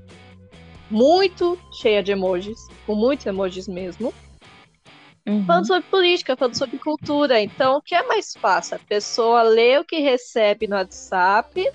Muito 0.89 1.59
cheia 1.73 2.01
de 2.01 2.13
emojis, 2.13 2.67
com 2.85 2.95
muitos 2.95 3.25
emojis 3.25 3.67
mesmo. 3.67 4.13
Uhum. 5.29 5.45
Falando 5.45 5.67
sobre 5.67 5.83
política, 5.83 6.35
falando 6.35 6.55
sobre 6.55 6.79
cultura. 6.79 7.39
Então, 7.39 7.77
o 7.77 7.81
que 7.81 7.93
é 7.93 8.01
mais 8.01 8.33
fácil? 8.33 8.77
A 8.77 8.79
pessoa 8.79 9.43
ler 9.43 9.79
o 9.79 9.85
que 9.85 9.99
recebe 9.99 10.67
no 10.67 10.75
WhatsApp 10.75 11.71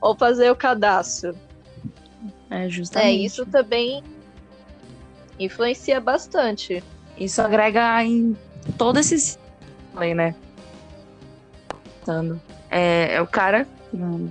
ou 0.00 0.16
fazer 0.16 0.50
o 0.50 0.56
cadastro? 0.56 1.32
É, 2.50 2.68
justamente. 2.68 3.22
É, 3.22 3.24
isso 3.24 3.46
também 3.46 4.02
influencia 5.38 6.00
bastante. 6.00 6.82
Isso 7.16 7.40
agrega 7.40 8.02
em 8.04 8.36
todo 8.76 8.98
esse 8.98 9.38
né? 10.16 10.34
É, 12.68 13.14
é 13.14 13.20
o 13.20 13.26
cara 13.28 13.66
com 13.92 14.28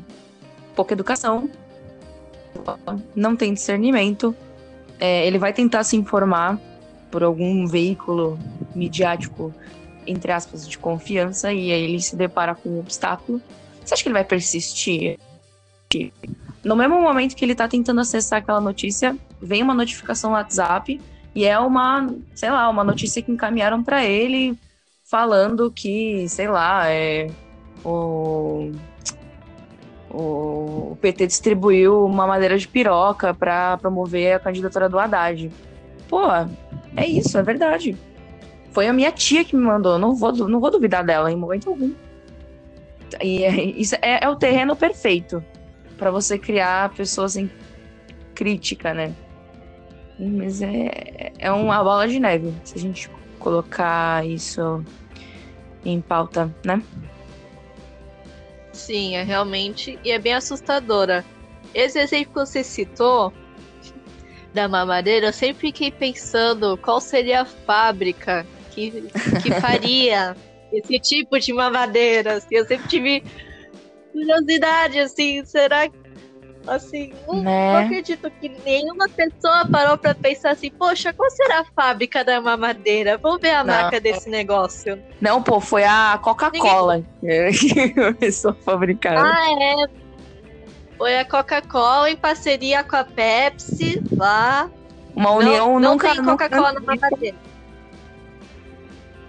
pouca 0.76 0.94
educação, 0.94 1.50
não 3.16 3.36
tem 3.36 3.54
discernimento, 3.54 4.36
é, 5.00 5.26
ele 5.26 5.38
vai 5.38 5.54
tentar 5.54 5.84
se 5.84 5.96
informar 5.96 6.60
por 7.12 7.24
algum 7.24 7.68
veículo 7.68 8.40
midiático, 8.74 9.54
entre 10.08 10.32
aspas, 10.32 10.68
de 10.68 10.78
confiança, 10.78 11.52
e 11.52 11.72
aí 11.72 11.84
ele 11.84 12.02
se 12.02 12.16
depara 12.16 12.56
com 12.56 12.70
um 12.70 12.80
obstáculo. 12.80 13.42
Você 13.84 13.94
acha 13.94 14.04
que 14.04 14.10
ele 14.10 14.14
vai 14.14 14.24
persistir? 14.24 15.20
No 16.64 16.76
mesmo 16.76 17.02
momento 17.02 17.36
que 17.36 17.44
ele 17.44 17.54
tá 17.54 17.68
tentando 17.68 18.00
acessar 18.02 18.40
aquela 18.40 18.62
notícia, 18.62 19.18
vem 19.42 19.62
uma 19.62 19.74
notificação 19.74 20.30
no 20.30 20.38
WhatsApp 20.38 21.02
e 21.36 21.46
é 21.46 21.60
uma, 21.60 22.14
sei 22.34 22.50
lá, 22.50 22.70
uma 22.70 22.84
notícia 22.84 23.22
que 23.22 23.32
encaminharam 23.32 23.84
para 23.84 24.06
ele 24.06 24.58
falando 25.04 25.70
que, 25.70 26.30
sei 26.30 26.48
lá, 26.48 26.90
é 26.90 27.30
o, 27.84 28.72
o 30.10 30.98
PT 31.02 31.28
distribuiu 31.28 32.06
uma 32.06 32.28
madeira 32.28 32.58
de 32.58 32.68
piroca 32.68 33.34
para 33.34 33.78
promover 33.78 34.36
a 34.36 34.40
candidatura 34.40 34.88
do 34.88 35.00
Haddad. 35.00 35.52
Pô, 36.08 36.22
é 36.96 37.06
isso, 37.06 37.38
é 37.38 37.44
verdade. 37.44 37.98
Foi 38.72 38.88
a 38.88 38.94
minha 38.94 39.12
tia 39.12 39.44
que 39.44 39.56
me 39.56 39.64
mandou, 39.64 40.00
não 40.00 40.16
vou, 40.16 40.32
não 40.34 40.60
vou 40.60 40.72
duvidar 40.72 41.06
dela 41.06 41.32
em 41.32 41.36
momento 41.36 41.70
algum. 41.70 41.92
E 43.22 43.44
é, 43.44 43.64
isso 43.64 43.96
é, 43.96 44.24
é 44.24 44.30
o 44.30 44.36
terreno 44.36 44.76
perfeito 44.76 45.44
para 45.98 46.10
você 46.10 46.38
criar 46.38 46.94
pessoas 46.94 47.36
em 47.36 47.50
crítica, 48.34 48.94
né? 48.94 49.14
Mas 50.18 50.62
é, 50.62 51.34
é 51.38 51.52
uma 51.52 51.84
bola 51.84 52.08
de 52.08 52.20
neve 52.20 52.54
se 52.64 52.78
a 52.78 52.80
gente 52.80 53.10
colocar 53.40 54.26
isso 54.26 54.84
em 55.84 56.00
pauta, 56.00 56.54
né? 56.64 56.82
Sim, 58.72 59.16
é 59.16 59.24
realmente. 59.24 60.00
E 60.04 60.12
é 60.12 60.20
bem 60.20 60.34
assustadora. 60.34 61.26
Esse 61.74 62.00
exemplo 62.00 62.34
que 62.34 62.40
você 62.40 62.64
citou 62.64 63.34
da 64.54 64.68
mamadeira, 64.68 65.28
eu 65.28 65.34
sempre 65.34 65.68
fiquei 65.68 65.92
pensando 65.92 66.78
qual 66.78 67.00
seria 67.00 67.42
a 67.42 67.46
fábrica 67.46 68.46
que, 68.72 68.92
que 69.42 69.52
faria 69.62 70.36
esse 70.72 71.00
tipo 71.00 71.40
de 71.40 71.54
mamadeira. 71.54 72.36
Assim, 72.36 72.56
eu 72.56 72.66
sempre 72.66 72.88
tive 72.88 73.24
curiosidade, 74.12 75.00
assim, 75.00 75.44
será 75.46 75.88
que 75.88 76.02
Assim, 76.68 77.12
não, 77.28 77.42
né? 77.42 77.74
não, 77.74 77.86
acredito 77.86 78.30
que 78.40 78.50
nenhuma 78.64 79.10
pessoa 79.10 79.66
parou 79.72 79.98
pra 79.98 80.14
pensar 80.14 80.52
assim, 80.52 80.70
poxa, 80.70 81.12
qual 81.12 81.30
será 81.32 81.62
a 81.62 81.66
fábrica 81.66 82.24
da 82.24 82.40
mamadeira? 82.40 83.18
Vamos 83.18 83.42
ver 83.42 83.52
a 83.52 83.64
não. 83.64 83.74
marca 83.74 84.00
desse 84.00 84.30
negócio. 84.30 85.02
Não, 85.20 85.42
pô, 85.42 85.60
foi 85.60 85.84
a 85.84 86.20
Coca-Cola 86.22 87.04
que 87.20 87.94
começou 87.94 88.52
a 88.52 88.56
fabricar. 88.56 89.18
Ah, 89.18 89.52
é. 89.60 90.11
Foi 91.02 91.18
a 91.18 91.26
Coca-Cola 91.26 92.12
em 92.12 92.16
parceria 92.16 92.84
com 92.84 92.96
a 92.96 93.04
Pepsi 93.04 94.04
lá. 94.16 94.70
Uma 95.16 95.32
união 95.32 95.80
não, 95.80 95.94
nunca... 95.94 96.10
Não 96.10 96.16
tem 96.16 96.24
Coca-Cola 96.24 96.74
na. 96.74 97.10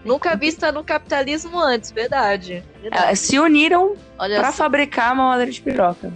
Nunca 0.05 0.37
vista 0.37 0.71
no 0.71 0.85
capitalismo 0.85 1.59
antes, 1.59 1.91
verdade. 1.91 2.63
verdade. 2.83 3.19
Se 3.19 3.39
uniram 3.39 3.97
para 4.19 4.53
fabricar 4.53 5.15
uma 5.15 5.31
madeira 5.31 5.51
de 5.51 5.63
piroca. 5.63 6.13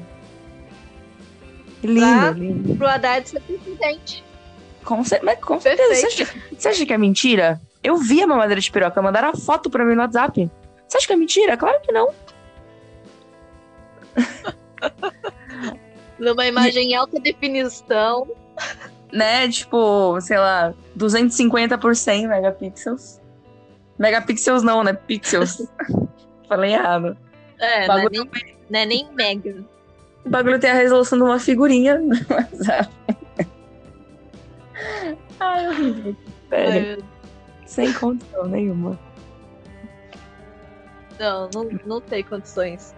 Lindo, 1.83 2.01
pra, 2.01 2.31
lindo. 2.33 2.77
Pro 2.77 2.87
Haddad 2.87 3.27
ser 3.27 3.41
presidente. 3.41 4.23
Com, 4.85 5.03
mas 5.23 5.39
com 5.41 5.59
certeza. 5.59 5.95
Você 5.95 6.07
acha, 6.07 6.35
você 6.55 6.69
acha, 6.69 6.85
que 6.85 6.93
é 6.93 6.99
mentira? 6.99 7.59
Eu 7.83 7.97
vi 7.97 8.23
a 8.23 8.27
mamadeira 8.27 8.61
de 8.61 8.71
piroca, 8.71 9.01
mandaram 9.01 9.31
a 9.31 9.35
foto 9.35 9.71
pra 9.71 9.87
mim 9.87 9.95
no 9.95 10.03
WhatsApp. 10.03 10.51
Você 10.87 10.99
acha 10.99 11.07
que 11.07 11.15
é 11.15 11.17
mentira? 11.17 11.57
Claro 11.57 11.81
que 11.81 11.93
não. 11.93 12.13
Numa 16.19 16.47
imagem 16.47 16.93
em 16.93 16.95
alta 16.95 17.21
definição. 17.21 18.27
Né, 19.13 19.49
tipo, 19.49 20.21
sei 20.21 20.37
lá, 20.37 20.75
250 20.95 21.79
por 21.79 21.95
100 21.95 22.27
megapixels. 22.29 23.21
Megapixels 23.99 24.63
não, 24.63 24.83
né? 24.83 24.93
Pixels. 24.93 25.67
Falei 26.49 26.75
errado. 26.75 27.17
É, 27.59 27.87
não 27.87 27.99
é, 27.99 28.09
nem, 28.11 28.31
não 28.71 28.81
é 28.81 28.87
nem 28.87 29.09
mega. 29.13 29.65
O 30.25 30.29
bagulho 30.29 30.59
tem 30.59 30.71
a 30.71 30.75
resolução 30.75 31.19
de 31.19 31.25
uma 31.25 31.39
figurinha 31.39 31.99
no 32.03 32.15
WhatsApp. 32.29 32.91
Ai, 35.41 35.69
horrível. 35.69 36.17
Sério. 36.49 37.05
Sem 37.65 37.93
condição 37.93 38.47
nenhuma. 38.47 38.99
Não, 41.19 41.49
não, 41.55 41.69
não 41.87 42.01
tem 42.01 42.23
condições. 42.23 42.95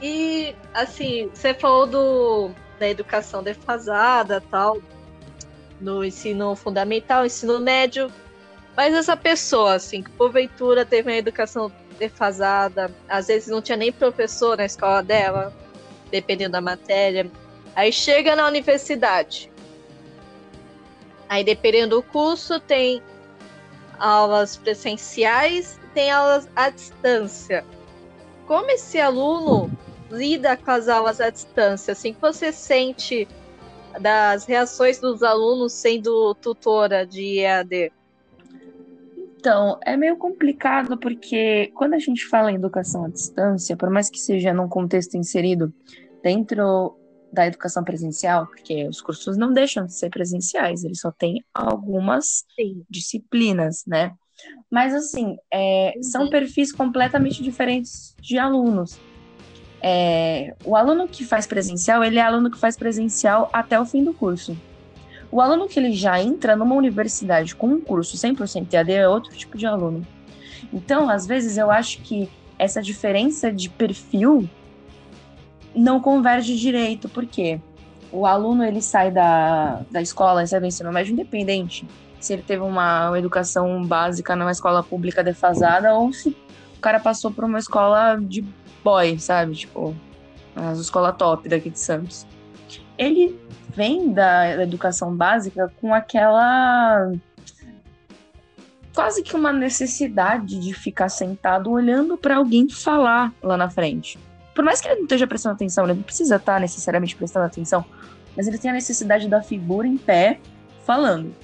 E, 0.00 0.54
assim, 0.74 1.30
você 1.32 1.54
falou 1.54 1.86
do, 1.86 2.50
da 2.78 2.88
educação 2.88 3.42
defasada 3.42 4.42
tal, 4.50 4.78
no 5.80 6.04
ensino 6.04 6.54
fundamental, 6.54 7.24
ensino 7.24 7.58
médio, 7.60 8.12
mas 8.76 8.94
essa 8.94 9.16
pessoa, 9.16 9.74
assim, 9.74 10.02
que 10.02 10.10
porventura 10.10 10.84
teve 10.84 11.10
uma 11.10 11.16
educação 11.16 11.72
defasada, 11.98 12.90
às 13.08 13.28
vezes 13.28 13.48
não 13.48 13.62
tinha 13.62 13.76
nem 13.76 13.90
professor 13.90 14.56
na 14.56 14.66
escola 14.66 15.02
dela, 15.02 15.52
dependendo 16.10 16.52
da 16.52 16.60
matéria. 16.60 17.30
Aí 17.74 17.90
chega 17.90 18.36
na 18.36 18.46
universidade. 18.46 19.50
Aí, 21.28 21.42
dependendo 21.42 21.96
do 21.96 22.02
curso, 22.02 22.60
tem 22.60 23.02
aulas 23.98 24.56
presenciais 24.56 25.78
tem 25.96 26.10
aulas 26.10 26.46
à 26.54 26.68
distância. 26.68 27.64
Como 28.46 28.70
esse 28.70 29.00
aluno 29.00 29.70
lida 30.10 30.56
com 30.56 30.70
as 30.70 30.88
aulas 30.88 31.20
à 31.20 31.30
distância? 31.30 31.92
Assim 31.92 32.12
que 32.12 32.20
você 32.20 32.52
sente 32.52 33.28
das 34.00 34.44
reações 34.44 34.98
dos 34.98 35.22
alunos 35.22 35.72
sendo 35.72 36.34
tutora 36.34 37.06
de 37.06 37.38
EAD? 37.40 37.92
Então, 39.38 39.78
é 39.84 39.96
meio 39.96 40.16
complicado 40.16 40.98
porque 40.98 41.70
quando 41.74 41.94
a 41.94 41.98
gente 41.98 42.26
fala 42.26 42.50
em 42.50 42.56
educação 42.56 43.04
à 43.04 43.08
distância, 43.08 43.76
por 43.76 43.90
mais 43.90 44.10
que 44.10 44.18
seja 44.18 44.52
num 44.52 44.68
contexto 44.68 45.16
inserido 45.16 45.72
dentro 46.22 46.96
da 47.32 47.46
educação 47.46 47.84
presencial, 47.84 48.46
porque 48.46 48.88
os 48.88 49.00
cursos 49.00 49.36
não 49.36 49.52
deixam 49.52 49.86
de 49.86 49.94
ser 49.94 50.10
presenciais, 50.10 50.84
eles 50.84 51.00
só 51.00 51.12
têm 51.12 51.44
algumas 51.54 52.44
Sim. 52.56 52.84
disciplinas, 52.88 53.84
né? 53.86 54.12
Mas, 54.70 54.94
assim, 54.94 55.36
é, 55.52 55.92
uhum. 55.96 56.02
são 56.02 56.28
perfis 56.28 56.72
completamente 56.72 57.42
diferentes 57.42 58.14
de 58.20 58.38
alunos. 58.38 58.98
É, 59.88 60.52
o 60.64 60.74
aluno 60.74 61.06
que 61.06 61.24
faz 61.24 61.46
presencial, 61.46 62.02
ele 62.02 62.18
é 62.18 62.22
aluno 62.22 62.50
que 62.50 62.58
faz 62.58 62.76
presencial 62.76 63.48
até 63.52 63.78
o 63.78 63.86
fim 63.86 64.02
do 64.02 64.12
curso. 64.12 64.58
O 65.30 65.40
aluno 65.40 65.68
que 65.68 65.78
ele 65.78 65.92
já 65.92 66.20
entra 66.20 66.56
numa 66.56 66.74
universidade 66.74 67.54
com 67.54 67.68
um 67.68 67.80
curso 67.80 68.16
100% 68.16 68.72
EAD 68.72 68.92
é 68.92 69.08
outro 69.08 69.32
tipo 69.36 69.56
de 69.56 69.64
aluno. 69.64 70.04
Então, 70.72 71.08
às 71.08 71.24
vezes, 71.24 71.56
eu 71.56 71.70
acho 71.70 72.00
que 72.00 72.28
essa 72.58 72.82
diferença 72.82 73.52
de 73.52 73.70
perfil 73.70 74.50
não 75.72 76.00
converge 76.00 76.56
direito, 76.56 77.08
porque 77.08 77.60
o 78.10 78.26
aluno 78.26 78.64
ele 78.64 78.82
sai 78.82 79.12
da, 79.12 79.82
da 79.88 80.02
escola, 80.02 80.40
ele 80.40 80.48
sai 80.48 80.58
do 80.58 80.66
ensino 80.66 80.92
médio 80.92 81.12
independente, 81.12 81.86
se 82.18 82.32
ele 82.32 82.42
teve 82.42 82.64
uma, 82.64 83.10
uma 83.10 83.18
educação 83.20 83.84
básica 83.84 84.34
numa 84.34 84.50
escola 84.50 84.82
pública 84.82 85.22
defasada 85.22 85.94
ou 85.94 86.12
se 86.12 86.30
o 86.76 86.80
cara 86.80 86.98
passou 86.98 87.30
por 87.30 87.44
uma 87.44 87.60
escola 87.60 88.16
de 88.20 88.44
boy, 88.86 89.18
sabe? 89.18 89.56
Tipo, 89.56 89.96
a 90.54 90.72
escola 90.74 91.12
top 91.12 91.48
daqui 91.48 91.70
de 91.70 91.80
Santos. 91.80 92.24
Ele 92.96 93.36
vem 93.74 94.12
da, 94.12 94.62
educação 94.62 95.14
básica 95.14 95.72
com 95.80 95.92
aquela 95.92 97.12
quase 98.94 99.22
que 99.22 99.34
uma 99.34 99.52
necessidade 99.52 100.58
de 100.58 100.72
ficar 100.72 101.08
sentado 101.08 101.70
olhando 101.70 102.16
para 102.16 102.36
alguém 102.36 102.68
falar 102.68 103.32
lá 103.42 103.56
na 103.56 103.68
frente. 103.68 104.18
Por 104.54 104.64
mais 104.64 104.80
que 104.80 104.88
ele 104.88 104.96
não 104.96 105.02
esteja 105.02 105.26
prestando 105.26 105.56
atenção, 105.56 105.84
ele 105.84 105.94
não 105.94 106.02
precisa 106.02 106.36
estar 106.36 106.58
necessariamente 106.58 107.14
prestando 107.14 107.44
atenção, 107.44 107.84
mas 108.34 108.46
ele 108.46 108.56
tem 108.56 108.70
a 108.70 108.74
necessidade 108.74 109.28
da 109.28 109.42
figura 109.42 109.86
em 109.86 109.98
pé 109.98 110.40
falando. 110.86 111.34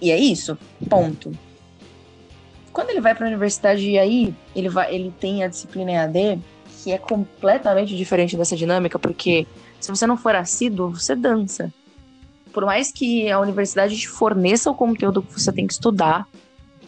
E 0.00 0.12
é 0.12 0.16
isso, 0.16 0.56
ponto. 0.88 1.32
Quando 2.78 2.90
ele 2.90 3.00
vai 3.00 3.12
para 3.12 3.26
a 3.26 3.28
universidade 3.28 3.90
e 3.90 3.98
aí 3.98 4.32
ele 4.54 4.68
vai, 4.68 4.94
ele 4.94 5.12
tem 5.18 5.42
a 5.42 5.48
disciplina 5.48 5.90
EAD, 5.90 6.40
que 6.82 6.92
é 6.92 6.98
completamente 6.98 7.96
diferente 7.96 8.36
dessa 8.36 8.54
dinâmica, 8.54 9.00
porque 9.00 9.48
se 9.80 9.90
você 9.90 10.06
não 10.06 10.16
for 10.16 10.36
assíduo, 10.36 10.90
você 10.90 11.16
dança 11.16 11.72
por 12.58 12.64
mais 12.64 12.90
que 12.90 13.30
a 13.30 13.38
universidade 13.38 13.96
te 13.96 14.08
forneça 14.08 14.68
o 14.68 14.74
conteúdo 14.74 15.22
que 15.22 15.32
você 15.32 15.52
tem 15.52 15.64
que 15.64 15.72
estudar, 15.72 16.26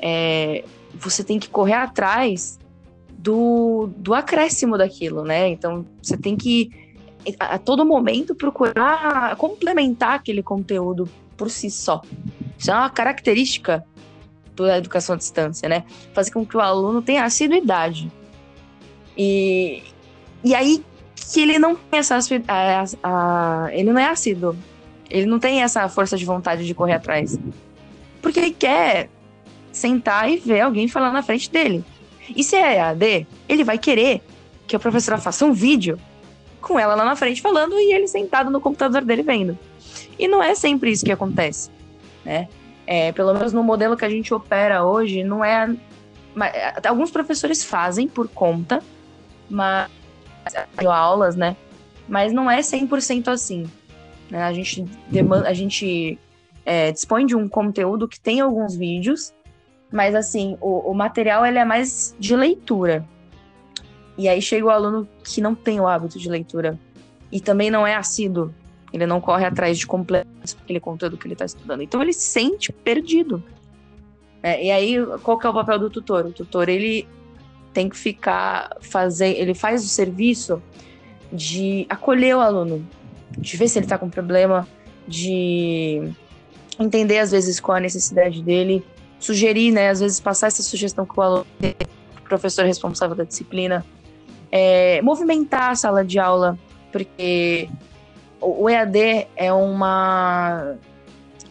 é, 0.01 0.65
você 0.95 1.23
tem 1.23 1.39
que 1.39 1.49
correr 1.49 1.75
atrás 1.75 2.59
do, 3.11 3.89
do 3.97 4.13
acréscimo 4.13 4.77
daquilo, 4.77 5.23
né? 5.23 5.49
Então, 5.49 5.87
você 6.03 6.17
tem 6.17 6.37
que, 6.37 6.71
a, 7.39 7.55
a 7.55 7.59
todo 7.59 7.85
momento, 7.85 8.35
procurar 8.35 9.37
complementar 9.37 10.15
aquele 10.15 10.43
conteúdo 10.43 11.09
por 11.37 11.51
si 11.51 11.71
só. 11.71 12.03
Isso 12.59 12.71
é 12.71 12.75
uma 12.75 12.91
característica 12.91 13.85
da 14.67 14.79
educação 14.79 15.15
à 15.15 15.19
distância, 15.19 15.69
né? 15.69 15.85
Fazer 16.13 16.31
com 16.31 16.45
que 16.45 16.57
o 16.57 16.61
aluno 16.61 17.03
tenha 17.03 17.25
assiduidade. 17.25 18.11
E, 19.17 19.83
e 20.43 20.55
aí 20.55 20.85
que 21.33 21.41
ele 21.41 21.59
não 21.59 21.77
tem 21.77 21.99
essa 22.01 22.19
a, 22.49 22.85
a, 23.03 23.69
ele 23.73 23.93
não 23.93 24.01
é 24.01 24.09
assíduo. 24.09 24.57
Ele 25.09 25.27
não 25.27 25.39
tem 25.39 25.63
essa 25.63 25.89
força 25.89 26.17
de 26.17 26.25
vontade 26.25 26.67
de 26.67 26.75
correr 26.75 26.95
atrás. 26.95 27.39
Porque 28.23 28.39
ele 28.39 28.53
quer 28.53 29.09
sentar 29.73 30.31
e 30.31 30.37
ver 30.37 30.61
alguém 30.61 30.89
falar 30.89 31.13
na 31.13 31.23
frente 31.23 31.51
dele. 31.51 31.85
E 32.35 32.45
se 32.45 32.57
é 32.57 32.77
EAD, 32.77 33.27
ele 33.49 33.65
vai 33.65 33.79
querer 33.79 34.23
que 34.67 34.77
a 34.77 34.79
professora 34.79 35.19
faça 35.19 35.45
um 35.45 35.53
vídeo 35.53 35.99
com 36.61 36.79
ela 36.79 36.95
lá 36.95 37.05
na 37.05 37.17
frente 37.17 37.41
falando 37.41 37.75
e 37.79 37.93
ele 37.93 38.07
sentado 38.07 38.51
no 38.51 38.61
computador 38.61 39.05
dele 39.05 39.23
vendo. 39.23 39.59
E 40.19 40.29
não 40.29 40.43
é 40.43 40.55
sempre 40.55 40.91
isso 40.91 41.05
que 41.05 41.13
acontece, 41.13 41.71
né? 42.25 42.49
É, 42.93 43.13
pelo 43.13 43.33
menos 43.33 43.53
no 43.53 43.63
modelo 43.63 43.97
que 43.97 44.05
a 44.05 44.09
gente 44.09 44.35
opera 44.35 44.85
hoje, 44.85 45.23
não 45.23 45.45
é. 45.45 45.77
Alguns 46.85 47.13
professores 47.13 47.63
fazem 47.63 48.09
por 48.09 48.27
conta, 48.27 48.83
mas 49.49 49.89
aulas, 50.85 51.37
né? 51.37 51.57
Mas 52.09 52.33
não 52.33 52.51
é 52.51 52.59
100% 52.59 53.29
assim. 53.29 53.71
Né? 54.29 54.43
A 54.43 54.53
gente, 54.53 54.83
demanda, 55.07 55.49
a 55.49 55.53
gente 55.53 56.19
é, 56.67 56.91
dispõe 56.91 57.25
de 57.25 57.37
um 57.37 57.49
conteúdo 57.49 58.09
que 58.09 58.19
tem 58.19 58.41
alguns 58.41 58.75
vídeos, 58.75 59.33
mas 59.93 60.17
assim, 60.17 60.59
o, 60.61 60.91
o 60.91 60.93
material 60.93 61.47
ele 61.47 61.59
é 61.59 61.65
mais 61.65 62.13
de 62.19 62.35
leitura. 62.35 63.07
E 64.19 64.29
aí 64.29 64.43
chega 64.43 64.67
o 64.67 64.71
aluno 64.71 65.09
que 65.23 65.41
não 65.41 65.55
tem 65.55 65.79
o 65.79 65.87
hábito 65.87 66.19
de 66.19 66.29
leitura 66.29 66.77
e 67.31 67.41
também 67.41 67.71
não 67.71 67.87
é 67.87 67.95
assíduo. 67.95 68.53
Ele 68.93 69.07
não 69.07 69.21
corre 69.21 69.45
atrás 69.45 69.79
de 69.79 69.87
completar 69.87 70.27
aquele 70.63 70.81
conteúdo 70.81 71.17
que 71.17 71.27
ele 71.27 71.35
está 71.35 71.45
estudando. 71.45 71.83
Então 71.83 72.03
ele 72.03 72.13
se 72.13 72.23
sente 72.23 72.73
perdido. 72.73 73.43
É, 74.43 74.65
e 74.65 74.71
aí, 74.71 74.97
qual 75.23 75.39
que 75.39 75.47
é 75.47 75.51
o 75.51 75.55
papel 75.55 75.79
do 75.79 75.91
tutor? 75.91 76.27
O 76.27 76.33
tutor, 76.33 76.69
ele 76.69 77.07
tem 77.73 77.89
que 77.89 77.97
ficar, 77.97 78.77
fazer, 78.81 79.39
ele 79.39 79.55
faz 79.55 79.85
o 79.85 79.89
serviço 79.89 80.63
de 81.33 81.87
acolher 81.89 82.37
o 82.37 82.41
aluno, 82.41 82.87
de 83.39 83.57
ver 83.57 83.69
se 83.69 83.79
ele 83.79 83.87
está 83.87 83.97
com 83.97 84.09
problema, 84.09 84.67
de 85.07 86.11
entender 86.79 87.19
às 87.19 87.31
vezes 87.31 87.61
qual 87.61 87.77
a 87.77 87.81
necessidade 87.81 88.43
dele, 88.43 88.85
sugerir, 89.19 89.71
né, 89.71 89.91
às 89.91 90.01
vezes 90.01 90.19
passar 90.19 90.49
essa 90.49 90.63
sugestão 90.63 91.07
com 91.07 91.21
o 91.21 91.25
aluno, 91.25 91.47
o 91.63 92.23
professor 92.29 92.65
responsável 92.65 93.15
da 93.15 93.25
disciplina, 93.25 93.85
é, 94.51 95.01
movimentar 95.03 95.71
a 95.71 95.75
sala 95.75 96.05
de 96.05 96.19
aula, 96.19 96.59
porque 96.91 97.69
o 98.41 98.69
EAD 98.69 99.27
é 99.37 99.53
uma, 99.53 100.75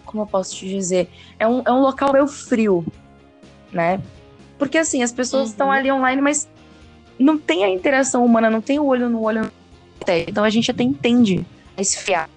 como 0.05 0.23
eu 0.23 0.27
posso 0.27 0.55
te 0.55 0.67
dizer, 0.67 1.09
é 1.37 1.47
um, 1.47 1.61
é 1.65 1.71
um 1.71 1.81
local 1.81 2.11
meio 2.11 2.27
frio, 2.27 2.85
né? 3.71 4.01
Porque 4.57 4.77
assim, 4.77 5.03
as 5.03 5.11
pessoas 5.11 5.43
uhum. 5.43 5.49
estão 5.49 5.71
ali 5.71 5.91
online, 5.91 6.21
mas 6.21 6.49
não 7.17 7.37
tem 7.37 7.63
a 7.63 7.69
interação 7.69 8.25
humana, 8.25 8.49
não 8.49 8.61
tem 8.61 8.79
o 8.79 8.85
olho 8.85 9.09
no 9.09 9.21
olho. 9.21 9.51
Então 10.27 10.43
a 10.43 10.49
gente 10.49 10.71
até 10.71 10.83
entende 10.83 11.45
esfriar 11.77 12.29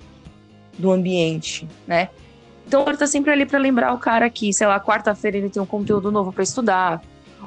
do 0.79 0.91
ambiente, 0.91 1.67
né? 1.87 2.11
Então 2.67 2.85
ele 2.87 2.97
tá 2.97 3.07
sempre 3.07 3.31
ali 3.31 3.47
para 3.47 3.59
lembrar 3.59 3.93
o 3.93 3.99
cara 3.99 4.29
que, 4.31 4.53
sei 4.53 4.67
lá, 4.67 4.79
quarta-feira 4.79 5.37
ele 5.37 5.51
tem 5.51 5.61
um 5.63 5.67
conteúdo 5.67 6.11
novo 6.11 6.33
para 6.33 6.43
estudar, 6.43 7.03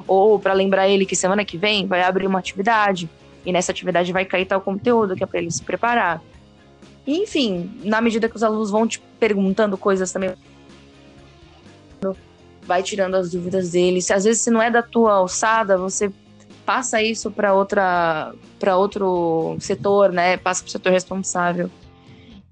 ou 0.06 0.38
para 0.38 0.52
lembrar 0.52 0.88
ele 0.88 1.06
que 1.06 1.16
semana 1.16 1.44
que 1.44 1.56
vem 1.56 1.86
vai 1.86 2.02
abrir 2.02 2.26
uma 2.26 2.38
atividade 2.38 3.08
e 3.44 3.52
nessa 3.52 3.72
atividade 3.72 4.12
vai 4.12 4.24
cair 4.24 4.44
tal 4.44 4.60
conteúdo 4.60 5.14
que 5.16 5.22
é 5.22 5.26
para 5.26 5.38
ele 5.38 5.50
se 5.50 5.62
preparar. 5.62 6.20
Enfim, 7.06 7.70
na 7.84 8.00
medida 8.00 8.28
que 8.28 8.36
os 8.36 8.42
alunos 8.42 8.70
vão 8.70 8.86
te 8.86 9.00
perguntando 9.20 9.78
coisas 9.78 10.10
também, 10.10 10.34
vai 12.62 12.82
tirando 12.82 13.14
as 13.14 13.30
dúvidas 13.30 13.70
deles. 13.70 14.10
Às 14.10 14.24
vezes, 14.24 14.42
se 14.42 14.50
não 14.50 14.60
é 14.60 14.70
da 14.70 14.82
tua 14.82 15.14
alçada, 15.14 15.78
você 15.78 16.10
passa 16.64 17.00
isso 17.00 17.30
para 17.30 17.54
outra 17.54 18.34
para 18.58 18.76
outro 18.76 19.56
setor, 19.60 20.12
né? 20.12 20.36
Passa 20.36 20.62
para 20.62 20.68
o 20.68 20.72
setor 20.72 20.92
responsável. 20.92 21.70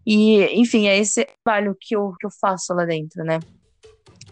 E, 0.07 0.45
enfim, 0.61 0.87
é 0.87 0.99
esse 0.99 1.27
trabalho 1.43 1.77
que 1.79 1.97
eu, 1.97 2.15
que 2.19 2.27
eu 2.27 2.31
faço 2.31 2.75
lá 2.75 2.85
dentro, 2.85 3.25
né? 3.25 3.41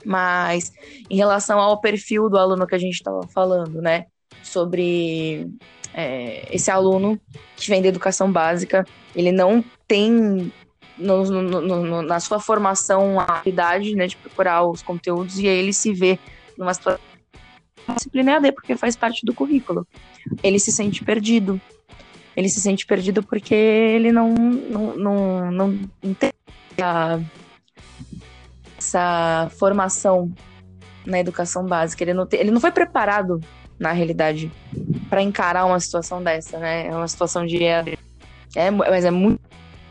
Mas 0.05 0.73
em 1.09 1.17
relação 1.17 1.59
ao 1.59 1.81
perfil 1.81 2.29
do 2.29 2.39
aluno 2.39 2.67
que 2.67 2.75
a 2.75 2.79
gente 2.79 2.95
estava 2.95 3.27
falando, 3.29 3.81
né? 3.81 4.07
Sobre 4.43 5.49
é, 5.95 6.49
esse 6.51 6.71
aluno 6.71 7.21
que 7.57 7.69
vem 7.69 7.83
da 7.83 7.89
educação 7.89 8.31
básica, 8.31 8.85
ele 9.15 9.33
não 9.33 9.65
tem 9.87 10.53
no, 10.99 11.25
no, 11.25 11.61
no, 11.61 12.03
na 12.03 12.21
sua 12.21 12.39
formação 12.39 13.19
a 13.21 13.25
habilidade 13.25 13.95
né, 13.95 14.07
de 14.07 14.17
procurar 14.17 14.67
os 14.67 14.83
conteúdos 14.83 15.39
e 15.39 15.49
aí 15.49 15.59
ele 15.59 15.73
se 15.73 15.93
vê 15.93 16.19
numa 16.57 16.75
situação 16.75 17.13
disciplina 17.95 18.37
AD, 18.37 18.53
porque 18.53 18.77
faz 18.77 18.97
parte 18.97 19.25
do 19.25 19.35
currículo. 19.35 19.87
Ele 20.43 20.59
se 20.59 20.71
sente 20.71 21.05
perdido, 21.05 21.61
ele 22.37 22.49
se 22.49 22.61
sente 22.61 22.87
perdido 22.87 23.23
porque 23.23 23.55
ele 23.55 24.13
não, 24.13 24.33
não, 24.33 24.97
não, 24.97 25.51
não 25.51 25.79
a, 26.81 27.21
essa 28.79 29.51
formação 29.59 30.33
na 31.05 31.19
educação 31.19 31.67
básica. 31.67 32.05
Ele 32.05 32.15
não, 32.15 32.27
tem, 32.27 32.41
ele 32.41 32.51
não 32.51 32.61
foi 32.61 32.71
preparado, 32.71 33.41
na 33.83 33.91
realidade, 33.91 34.51
para 35.11 35.21
encarar 35.21 35.65
uma 35.65 35.81
situação 35.81 36.23
dessa, 36.23 36.57
né? 36.57 36.87
É 36.87 36.91
uma 36.95 37.09
situação 37.09 37.45
de 37.45 37.61
EAD. 37.63 37.99
É, 38.55 38.71
mas 38.71 39.05
é 39.05 39.11
muito, 39.11 39.41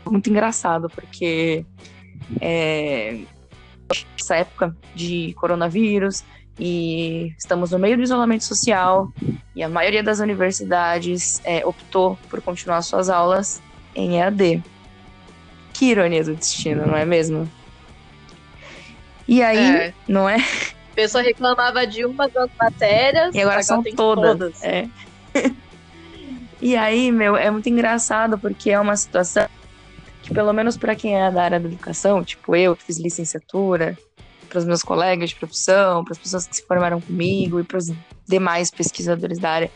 muito 0.06 0.30
engraçado, 0.30 0.88
porque 0.88 1.66
é, 2.40 3.20
essa 4.18 4.36
época 4.36 4.74
de 4.94 5.34
coronavírus, 5.34 6.24
e 6.58 7.34
estamos 7.38 7.70
no 7.70 7.78
meio 7.78 7.96
do 7.96 8.02
isolamento 8.02 8.44
social 8.44 9.12
e 9.54 9.62
a 9.62 9.68
maioria 9.68 10.02
das 10.02 10.20
universidades 10.20 11.40
é, 11.44 11.64
optou 11.66 12.18
por 12.30 12.40
continuar 12.40 12.80
suas 12.82 13.10
aulas 13.10 13.60
em 13.94 14.18
EAD. 14.18 14.62
Que 15.74 15.86
ironia 15.86 16.24
do 16.24 16.34
destino, 16.34 16.86
não 16.86 16.96
é 16.96 17.04
mesmo? 17.04 17.50
E 19.28 19.42
aí, 19.42 19.58
é. 19.58 19.94
não 20.08 20.28
é? 20.28 20.36
A 20.92 20.94
pessoa 20.94 21.24
reclamava 21.24 21.86
de 21.86 22.04
uma 22.04 22.28
das 22.28 22.50
matérias 22.60 23.34
e 23.34 23.40
agora, 23.40 23.62
são 23.62 23.82
todas. 23.82 24.30
todas. 24.30 24.62
É. 24.62 24.86
e 26.60 26.76
aí, 26.76 27.10
meu, 27.10 27.34
é 27.34 27.50
muito 27.50 27.66
engraçado 27.68 28.38
porque 28.38 28.70
é 28.70 28.78
uma 28.78 28.94
situação 28.94 29.48
que, 30.22 30.34
pelo 30.34 30.52
menos 30.52 30.76
para 30.76 30.94
quem 30.94 31.18
é 31.18 31.30
da 31.30 31.44
área 31.44 31.58
da 31.58 31.66
educação, 31.66 32.22
tipo 32.22 32.54
eu, 32.54 32.76
que 32.76 32.82
fiz 32.82 32.98
licenciatura, 32.98 33.96
para 34.50 34.58
os 34.58 34.66
meus 34.66 34.82
colegas 34.82 35.30
de 35.30 35.36
profissão, 35.36 36.04
para 36.04 36.12
as 36.12 36.18
pessoas 36.18 36.46
que 36.46 36.56
se 36.56 36.66
formaram 36.66 37.00
comigo 37.00 37.58
e 37.58 37.64
para 37.64 37.78
os 37.78 37.90
demais 38.28 38.70
pesquisadores 38.70 39.38
da 39.38 39.48
área. 39.48 39.70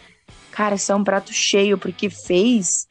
Cara, 0.51 0.75
isso 0.75 0.93
é 0.93 0.95
um 0.95 1.03
prato 1.03 1.33
cheio, 1.33 1.79
porque 1.79 2.11
fez 2.11 2.87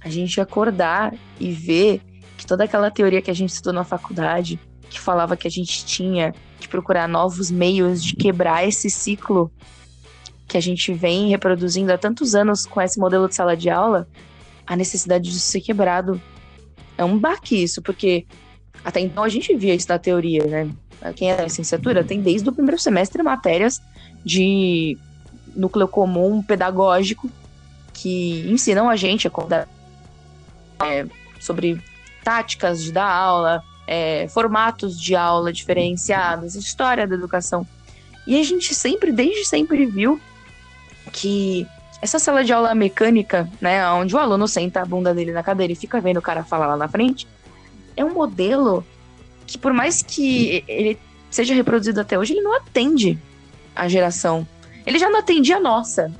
a 0.00 0.08
gente 0.08 0.40
acordar 0.40 1.14
e 1.38 1.52
ver 1.52 2.00
que 2.38 2.46
toda 2.46 2.64
aquela 2.64 2.90
teoria 2.90 3.20
que 3.20 3.30
a 3.30 3.34
gente 3.34 3.50
estudou 3.50 3.74
na 3.74 3.84
faculdade, 3.84 4.58
que 4.94 5.00
falava 5.00 5.36
que 5.36 5.48
a 5.48 5.50
gente 5.50 5.84
tinha 5.84 6.32
que 6.60 6.68
procurar 6.68 7.08
novos 7.08 7.50
meios 7.50 8.02
de 8.02 8.14
quebrar 8.14 8.66
esse 8.66 8.88
ciclo 8.88 9.50
que 10.46 10.56
a 10.56 10.60
gente 10.60 10.92
vem 10.94 11.28
reproduzindo 11.28 11.92
há 11.92 11.98
tantos 11.98 12.34
anos 12.34 12.64
com 12.64 12.80
esse 12.80 12.98
modelo 12.98 13.28
de 13.28 13.34
sala 13.34 13.56
de 13.56 13.68
aula, 13.68 14.06
a 14.64 14.76
necessidade 14.76 15.30
de 15.30 15.40
ser 15.40 15.60
quebrado. 15.60 16.20
É 16.96 17.04
um 17.04 17.18
baque 17.18 17.60
isso, 17.60 17.82
porque 17.82 18.24
até 18.84 19.00
então 19.00 19.24
a 19.24 19.28
gente 19.28 19.54
via 19.56 19.74
isso 19.74 19.88
na 19.88 19.98
teoria, 19.98 20.44
né? 20.44 20.70
Quem 21.16 21.30
é 21.30 21.36
da 21.36 21.44
licenciatura 21.44 22.04
tem 22.04 22.20
desde 22.22 22.48
o 22.48 22.52
primeiro 22.52 22.80
semestre 22.80 23.22
matérias 23.22 23.82
de 24.24 24.96
núcleo 25.56 25.88
comum 25.88 26.40
pedagógico 26.40 27.28
que 27.92 28.48
ensinam 28.48 28.88
a 28.88 28.96
gente 28.96 29.26
a 29.26 29.30
contar 29.30 29.68
é, 30.82 31.04
sobre 31.40 31.82
táticas 32.22 32.82
de 32.82 32.92
dar 32.92 33.10
aula, 33.10 33.62
é, 33.86 34.28
formatos 34.28 34.98
de 35.00 35.14
aula 35.14 35.52
diferenciados, 35.52 36.54
história 36.54 37.06
da 37.06 37.14
educação. 37.14 37.66
E 38.26 38.38
a 38.38 38.42
gente 38.42 38.74
sempre, 38.74 39.12
desde 39.12 39.44
sempre, 39.44 39.84
viu 39.86 40.20
que 41.12 41.66
essa 42.00 42.18
sala 42.18 42.44
de 42.44 42.52
aula 42.52 42.74
mecânica, 42.74 43.48
né, 43.60 43.88
onde 43.90 44.14
o 44.14 44.18
aluno 44.18 44.48
senta 44.48 44.82
a 44.82 44.84
bunda 44.84 45.14
dele 45.14 45.32
na 45.32 45.42
cadeira 45.42 45.72
e 45.72 45.76
fica 45.76 46.00
vendo 46.00 46.18
o 46.18 46.22
cara 46.22 46.44
falar 46.44 46.66
lá 46.66 46.76
na 46.76 46.88
frente, 46.88 47.26
é 47.96 48.04
um 48.04 48.12
modelo 48.12 48.84
que, 49.46 49.58
por 49.58 49.72
mais 49.72 50.02
que 50.02 50.64
ele 50.66 50.98
seja 51.30 51.54
reproduzido 51.54 52.00
até 52.00 52.18
hoje, 52.18 52.32
ele 52.32 52.42
não 52.42 52.56
atende 52.56 53.18
a 53.74 53.88
geração. 53.88 54.46
Ele 54.86 54.98
já 54.98 55.10
não 55.10 55.18
atendia 55.18 55.56
a 55.56 55.60
nossa. 55.60 56.12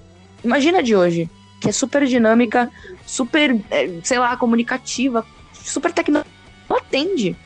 Imagina 0.43 0.83
de 0.83 0.95
hoje, 0.95 1.29
que 1.61 1.69
é 1.69 1.73
super 1.73 2.07
dinâmica, 2.07 2.71
super, 3.07 3.59
é, 3.71 3.91
sei 4.03 4.19
lá, 4.19 4.37
comunicativa, 4.37 5.25
super 5.53 5.93
tecnológica. 5.93 6.35
Não 6.69 6.77
atende. 6.77 7.37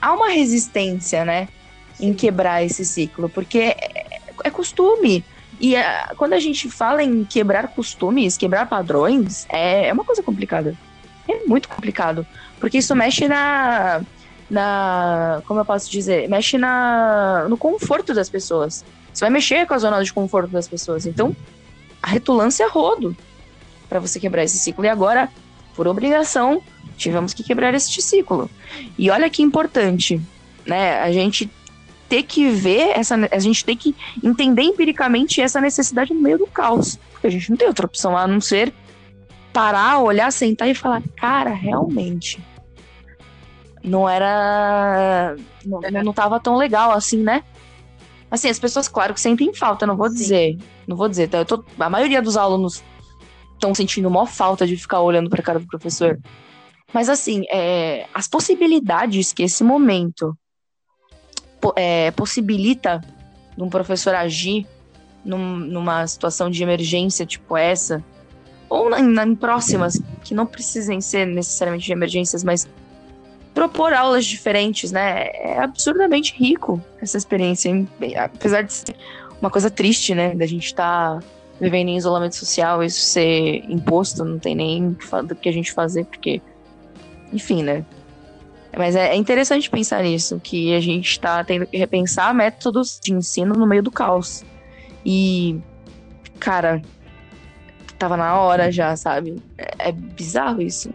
Há 0.00 0.12
uma 0.12 0.30
resistência, 0.30 1.24
né, 1.24 1.48
em 1.98 2.14
quebrar 2.14 2.64
esse 2.64 2.84
ciclo, 2.84 3.28
porque 3.28 3.58
é, 3.58 4.20
é 4.44 4.50
costume. 4.50 5.24
E 5.60 5.74
quando 6.16 6.32
a 6.32 6.40
gente 6.40 6.70
fala 6.70 7.02
em 7.02 7.22
quebrar 7.24 7.68
costumes, 7.68 8.36
quebrar 8.36 8.66
padrões, 8.66 9.46
é, 9.50 9.88
é 9.88 9.92
uma 9.92 10.04
coisa 10.04 10.22
complicada. 10.22 10.74
É 11.28 11.44
muito 11.46 11.68
complicado. 11.68 12.26
Porque 12.58 12.78
isso 12.78 12.96
mexe 12.96 13.28
na. 13.28 14.00
na 14.48 15.42
como 15.46 15.60
eu 15.60 15.64
posso 15.64 15.90
dizer? 15.90 16.28
Mexe 16.28 16.56
na, 16.56 17.46
no 17.48 17.58
conforto 17.58 18.14
das 18.14 18.30
pessoas. 18.30 18.84
Você 19.12 19.24
vai 19.24 19.30
mexer 19.30 19.66
com 19.66 19.74
a 19.74 19.78
zona 19.78 20.02
de 20.02 20.12
conforto 20.12 20.50
das 20.50 20.66
pessoas. 20.66 21.04
Então, 21.04 21.36
a 22.02 22.08
retulância 22.08 22.64
é 22.64 22.68
rodo 22.68 23.14
para 23.88 24.00
você 24.00 24.18
quebrar 24.18 24.44
esse 24.44 24.58
ciclo. 24.58 24.84
E 24.84 24.88
agora, 24.88 25.28
por 25.74 25.86
obrigação, 25.86 26.62
tivemos 27.00 27.34
que 27.34 27.42
quebrar 27.42 27.74
este 27.74 28.00
ciclo. 28.00 28.50
E 28.98 29.10
olha 29.10 29.30
que 29.30 29.42
importante, 29.42 30.20
né? 30.66 31.00
A 31.00 31.10
gente 31.10 31.50
ter 32.08 32.22
que 32.24 32.48
ver 32.48 32.98
essa, 32.98 33.16
a 33.30 33.38
gente 33.38 33.64
tem 33.64 33.76
que 33.76 33.94
entender 34.22 34.62
empiricamente 34.62 35.40
essa 35.40 35.60
necessidade 35.60 36.12
no 36.12 36.20
meio 36.20 36.38
do 36.38 36.46
caos, 36.46 36.98
porque 37.12 37.26
a 37.26 37.30
gente 37.30 37.48
não 37.50 37.56
tem 37.56 37.68
outra 37.68 37.86
opção 37.86 38.16
a 38.16 38.26
não 38.26 38.40
ser 38.40 38.72
parar, 39.52 40.00
olhar, 40.00 40.30
sentar 40.32 40.68
e 40.68 40.74
falar, 40.74 41.02
cara, 41.16 41.50
realmente 41.50 42.40
não 43.82 44.08
era 44.08 45.36
não, 45.64 45.80
não 46.04 46.12
tava 46.12 46.38
tão 46.38 46.56
legal 46.56 46.90
assim, 46.90 47.22
né? 47.22 47.42
Assim, 48.30 48.48
as 48.48 48.58
pessoas, 48.58 48.86
claro, 48.86 49.14
que 49.14 49.20
sentem 49.20 49.52
falta, 49.52 49.86
não 49.86 49.96
vou 49.96 50.08
Sim. 50.08 50.14
dizer, 50.14 50.58
não 50.86 50.96
vou 50.96 51.08
dizer, 51.08 51.28
tá? 51.28 51.38
eu 51.38 51.44
tô, 51.44 51.64
a 51.78 51.90
maioria 51.90 52.22
dos 52.22 52.36
alunos 52.36 52.82
estão 53.54 53.74
sentindo 53.74 54.10
maior 54.10 54.26
falta 54.26 54.66
de 54.66 54.76
ficar 54.76 55.00
olhando 55.00 55.28
para 55.28 55.42
cara 55.42 55.58
do 55.58 55.66
professor. 55.66 56.18
Mas 56.92 57.08
assim, 57.08 57.44
é, 57.50 58.06
as 58.12 58.26
possibilidades 58.26 59.32
que 59.32 59.42
esse 59.42 59.62
momento 59.62 60.36
é, 61.76 62.10
possibilita 62.10 63.00
um 63.58 63.68
professor 63.68 64.14
agir 64.14 64.66
num, 65.24 65.56
numa 65.56 66.06
situação 66.06 66.50
de 66.50 66.62
emergência 66.62 67.26
tipo 67.26 67.56
essa, 67.56 68.02
ou 68.68 68.88
na, 68.88 69.02
na, 69.02 69.26
em 69.26 69.34
próximas, 69.34 70.00
que 70.24 70.34
não 70.34 70.46
precisem 70.46 71.00
ser 71.00 71.26
necessariamente 71.26 71.86
de 71.86 71.92
emergências, 71.92 72.44
mas 72.44 72.68
propor 73.52 73.92
aulas 73.92 74.24
diferentes, 74.24 74.92
né? 74.92 75.26
É 75.34 75.58
absurdamente 75.58 76.34
rico 76.36 76.80
essa 77.00 77.18
experiência, 77.18 77.70
apesar 78.16 78.62
de 78.62 78.72
ser 78.72 78.96
uma 79.40 79.50
coisa 79.50 79.70
triste, 79.70 80.14
né? 80.14 80.34
Da 80.34 80.46
gente 80.46 80.66
estar 80.66 81.20
tá 81.20 81.26
vivendo 81.60 81.88
em 81.88 81.96
isolamento 81.96 82.36
social, 82.36 82.82
isso 82.82 83.00
ser 83.00 83.64
imposto, 83.68 84.24
não 84.24 84.38
tem 84.38 84.54
nem 84.54 84.96
do 85.26 85.34
que 85.34 85.48
a 85.48 85.52
gente 85.52 85.72
fazer, 85.72 86.06
porque, 86.06 86.40
enfim, 87.32 87.62
né? 87.62 87.84
Mas 88.76 88.94
é, 88.94 89.08
é 89.08 89.16
interessante 89.16 89.68
pensar 89.68 90.02
nisso, 90.02 90.40
que 90.42 90.74
a 90.74 90.80
gente 90.80 91.10
está 91.10 91.42
tendo 91.42 91.66
que 91.66 91.76
repensar 91.76 92.32
métodos 92.34 93.00
de 93.02 93.12
ensino 93.12 93.54
no 93.54 93.66
meio 93.66 93.82
do 93.82 93.90
caos. 93.90 94.44
E, 95.04 95.58
cara, 96.38 96.80
tava 97.98 98.16
na 98.16 98.38
hora 98.38 98.70
já, 98.70 98.94
sabe? 98.96 99.42
É, 99.58 99.88
é 99.88 99.92
bizarro 99.92 100.62
isso. 100.62 100.90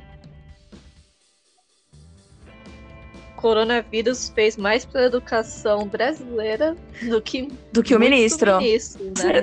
coronavírus 3.45 4.30
fez 4.34 4.58
mais 4.58 4.86
para 4.86 5.02
a 5.02 5.04
educação 5.04 5.88
brasileira 5.88 6.76
do 7.04 7.21
que 7.21 7.48
do 7.71 7.84
que 7.84 7.93
o 7.95 8.00
ministro. 8.00 8.58
ministro 8.58 9.04
né? 9.06 9.41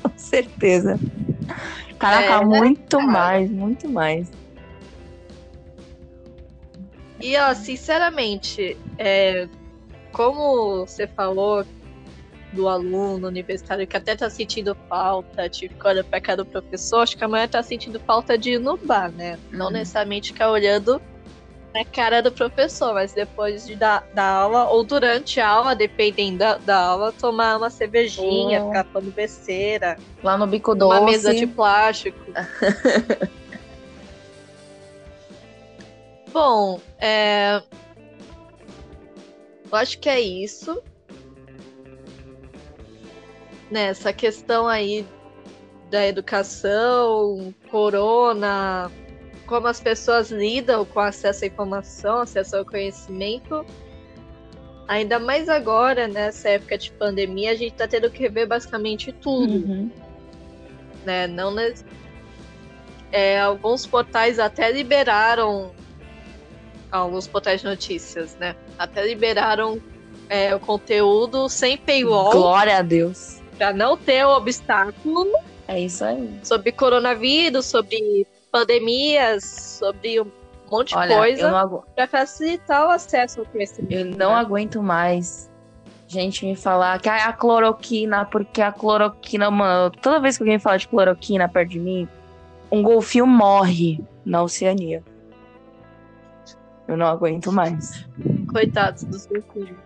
Com 0.00 0.12
certeza. 0.16 0.96
Caraca, 1.98 2.34
é, 2.34 2.44
muito 2.44 3.00
mais, 3.00 3.50
muito 3.50 3.88
mais. 3.88 4.30
E, 7.24 7.38
ó, 7.38 7.54
sinceramente, 7.54 8.76
é, 8.98 9.48
como 10.12 10.84
você 10.84 11.06
falou 11.06 11.64
do 12.52 12.68
aluno 12.68 13.26
universitário 13.26 13.86
que 13.86 13.96
até 13.96 14.14
tá 14.14 14.28
sentindo 14.28 14.76
falta 14.90 15.48
de 15.48 15.70
ficar 15.70 15.88
olhando 15.88 16.04
pra 16.04 16.20
cara 16.20 16.44
do 16.44 16.46
professor, 16.46 17.00
acho 17.00 17.16
que 17.16 17.24
a 17.24 17.48
tá 17.48 17.62
sentindo 17.62 17.98
falta 18.00 18.36
de 18.36 18.52
ir 18.52 18.58
no 18.60 18.76
bar, 18.76 19.10
né? 19.10 19.38
Uhum. 19.50 19.58
Não 19.58 19.70
necessariamente 19.70 20.34
ficar 20.34 20.50
olhando 20.50 21.00
na 21.74 21.82
cara 21.82 22.20
do 22.20 22.30
professor, 22.30 22.92
mas 22.92 23.14
depois 23.14 23.66
de 23.66 23.74
dar, 23.74 24.06
da 24.12 24.28
aula, 24.28 24.68
ou 24.68 24.84
durante 24.84 25.40
a 25.40 25.48
aula, 25.48 25.74
dependendo 25.74 26.40
da, 26.40 26.58
da 26.58 26.76
aula, 26.76 27.10
tomar 27.10 27.56
uma 27.56 27.70
cervejinha, 27.70 28.62
oh. 28.62 28.68
ficar 28.68 28.84
falando 28.84 29.10
besteira. 29.14 29.96
Lá 30.22 30.36
no 30.36 30.46
bico 30.46 30.74
doce. 30.74 30.98
Uma 30.98 31.06
mesa 31.10 31.34
de 31.34 31.46
plástico. 31.46 32.20
Bom, 36.34 36.80
é... 36.98 37.62
eu 39.70 39.78
acho 39.78 39.96
que 40.00 40.08
é 40.08 40.20
isso. 40.20 40.82
Nessa 43.70 44.12
questão 44.12 44.66
aí 44.66 45.06
da 45.92 46.04
educação, 46.04 47.54
corona, 47.70 48.90
como 49.46 49.68
as 49.68 49.80
pessoas 49.80 50.32
lidam 50.32 50.84
com 50.84 50.98
acesso 50.98 51.44
à 51.44 51.46
informação, 51.46 52.22
acesso 52.22 52.56
ao 52.56 52.64
conhecimento. 52.64 53.64
Ainda 54.88 55.20
mais 55.20 55.48
agora, 55.48 56.08
nessa 56.08 56.48
época 56.48 56.76
de 56.76 56.90
pandemia, 56.90 57.52
a 57.52 57.54
gente 57.54 57.74
está 57.74 57.86
tendo 57.86 58.10
que 58.10 58.18
rever 58.24 58.48
basicamente 58.48 59.12
tudo. 59.12 59.52
Uhum. 59.52 59.90
Né? 61.04 61.28
Não 61.28 61.54
é, 63.12 63.38
alguns 63.40 63.86
portais 63.86 64.40
até 64.40 64.72
liberaram 64.72 65.72
alguns 66.98 67.26
portais 67.26 67.60
de 67.60 67.66
notícias, 67.66 68.36
né? 68.36 68.54
Até 68.78 69.06
liberaram 69.06 69.80
é, 70.28 70.54
o 70.54 70.60
conteúdo 70.60 71.48
sem 71.48 71.76
paywall. 71.76 72.30
Glória 72.30 72.78
a 72.78 72.82
Deus. 72.82 73.40
Para 73.56 73.72
não 73.72 73.96
ter 73.96 74.24
o 74.24 74.36
obstáculo. 74.36 75.26
É 75.68 75.80
isso 75.80 76.04
aí. 76.04 76.40
Sobre 76.42 76.72
coronavírus, 76.72 77.66
sobre 77.66 78.26
pandemias, 78.50 79.44
sobre 79.44 80.20
um 80.20 80.30
monte 80.70 80.96
Olha, 80.96 81.08
de 81.08 81.14
coisa. 81.14 81.82
Para 81.94 82.06
facilitar 82.06 82.86
o 82.86 82.90
acesso 82.90 83.40
ao 83.40 83.46
conhecimento. 83.46 83.92
Eu 83.92 84.04
não 84.04 84.30
né? 84.30 84.36
aguento 84.36 84.82
mais 84.82 85.50
gente 86.06 86.46
me 86.46 86.54
falar 86.54 87.00
que 87.00 87.08
é 87.08 87.22
a 87.22 87.32
cloroquina, 87.32 88.24
porque 88.24 88.62
a 88.62 88.70
cloroquina, 88.70 89.50
mano, 89.50 89.90
toda 89.90 90.20
vez 90.20 90.36
que 90.36 90.42
alguém 90.42 90.58
fala 90.58 90.78
de 90.78 90.86
cloroquina 90.86 91.48
perto 91.48 91.70
de 91.70 91.80
mim, 91.80 92.08
um 92.70 92.82
golfinho 92.82 93.26
morre 93.26 94.00
na 94.24 94.42
Oceania. 94.42 95.02
Eu 96.86 96.96
não 96.96 97.06
aguento 97.06 97.50
mais. 97.50 98.04
Coitados 98.50 99.04
dos 99.04 99.26
golfinhos. 99.26 99.76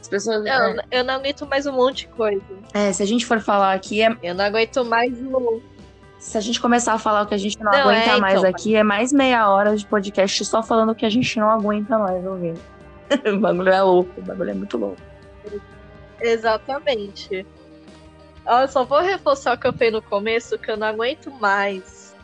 As 0.00 0.08
pessoas. 0.08 0.44
Eu, 0.44 0.52
é... 0.52 0.84
eu 0.90 1.04
não 1.04 1.14
aguento 1.14 1.46
mais 1.46 1.66
um 1.66 1.72
monte 1.72 2.06
de 2.06 2.08
coisa. 2.08 2.42
É, 2.74 2.92
se 2.92 3.02
a 3.02 3.06
gente 3.06 3.26
for 3.26 3.40
falar 3.40 3.72
aqui. 3.72 4.02
É... 4.02 4.16
Eu 4.22 4.34
não 4.34 4.44
aguento 4.44 4.84
mais 4.84 5.12
o. 5.20 5.62
Se 6.18 6.36
a 6.36 6.40
gente 6.40 6.60
começar 6.60 6.94
a 6.94 6.98
falar 6.98 7.22
o 7.22 7.26
que 7.26 7.34
a 7.34 7.38
gente 7.38 7.58
não, 7.60 7.70
não 7.70 7.78
aguenta 7.78 8.10
é, 8.10 8.20
mais 8.20 8.38
então, 8.38 8.50
aqui, 8.50 8.74
é 8.74 8.82
mais 8.82 9.12
meia 9.12 9.48
hora 9.48 9.76
de 9.76 9.86
podcast 9.86 10.44
só 10.44 10.62
falando 10.62 10.90
o 10.90 10.94
que 10.94 11.06
a 11.06 11.10
gente 11.10 11.38
não 11.38 11.48
aguenta 11.48 11.96
mais 11.96 12.26
ouvindo. 12.26 12.60
o 13.24 13.38
bagulho 13.38 13.68
é 13.68 13.82
louco, 13.82 14.20
o 14.20 14.22
bagulho 14.22 14.50
é 14.50 14.54
muito 14.54 14.76
louco. 14.76 15.00
Exatamente. 16.20 17.46
Eu 18.44 18.66
só 18.66 18.84
vou 18.84 19.00
reforçar 19.00 19.54
o 19.54 19.58
que 19.58 19.66
eu 19.68 19.72
falei 19.72 19.92
no 19.92 20.02
começo, 20.02 20.58
que 20.58 20.70
eu 20.70 20.76
não 20.76 20.88
aguento 20.88 21.30
mais 21.30 22.16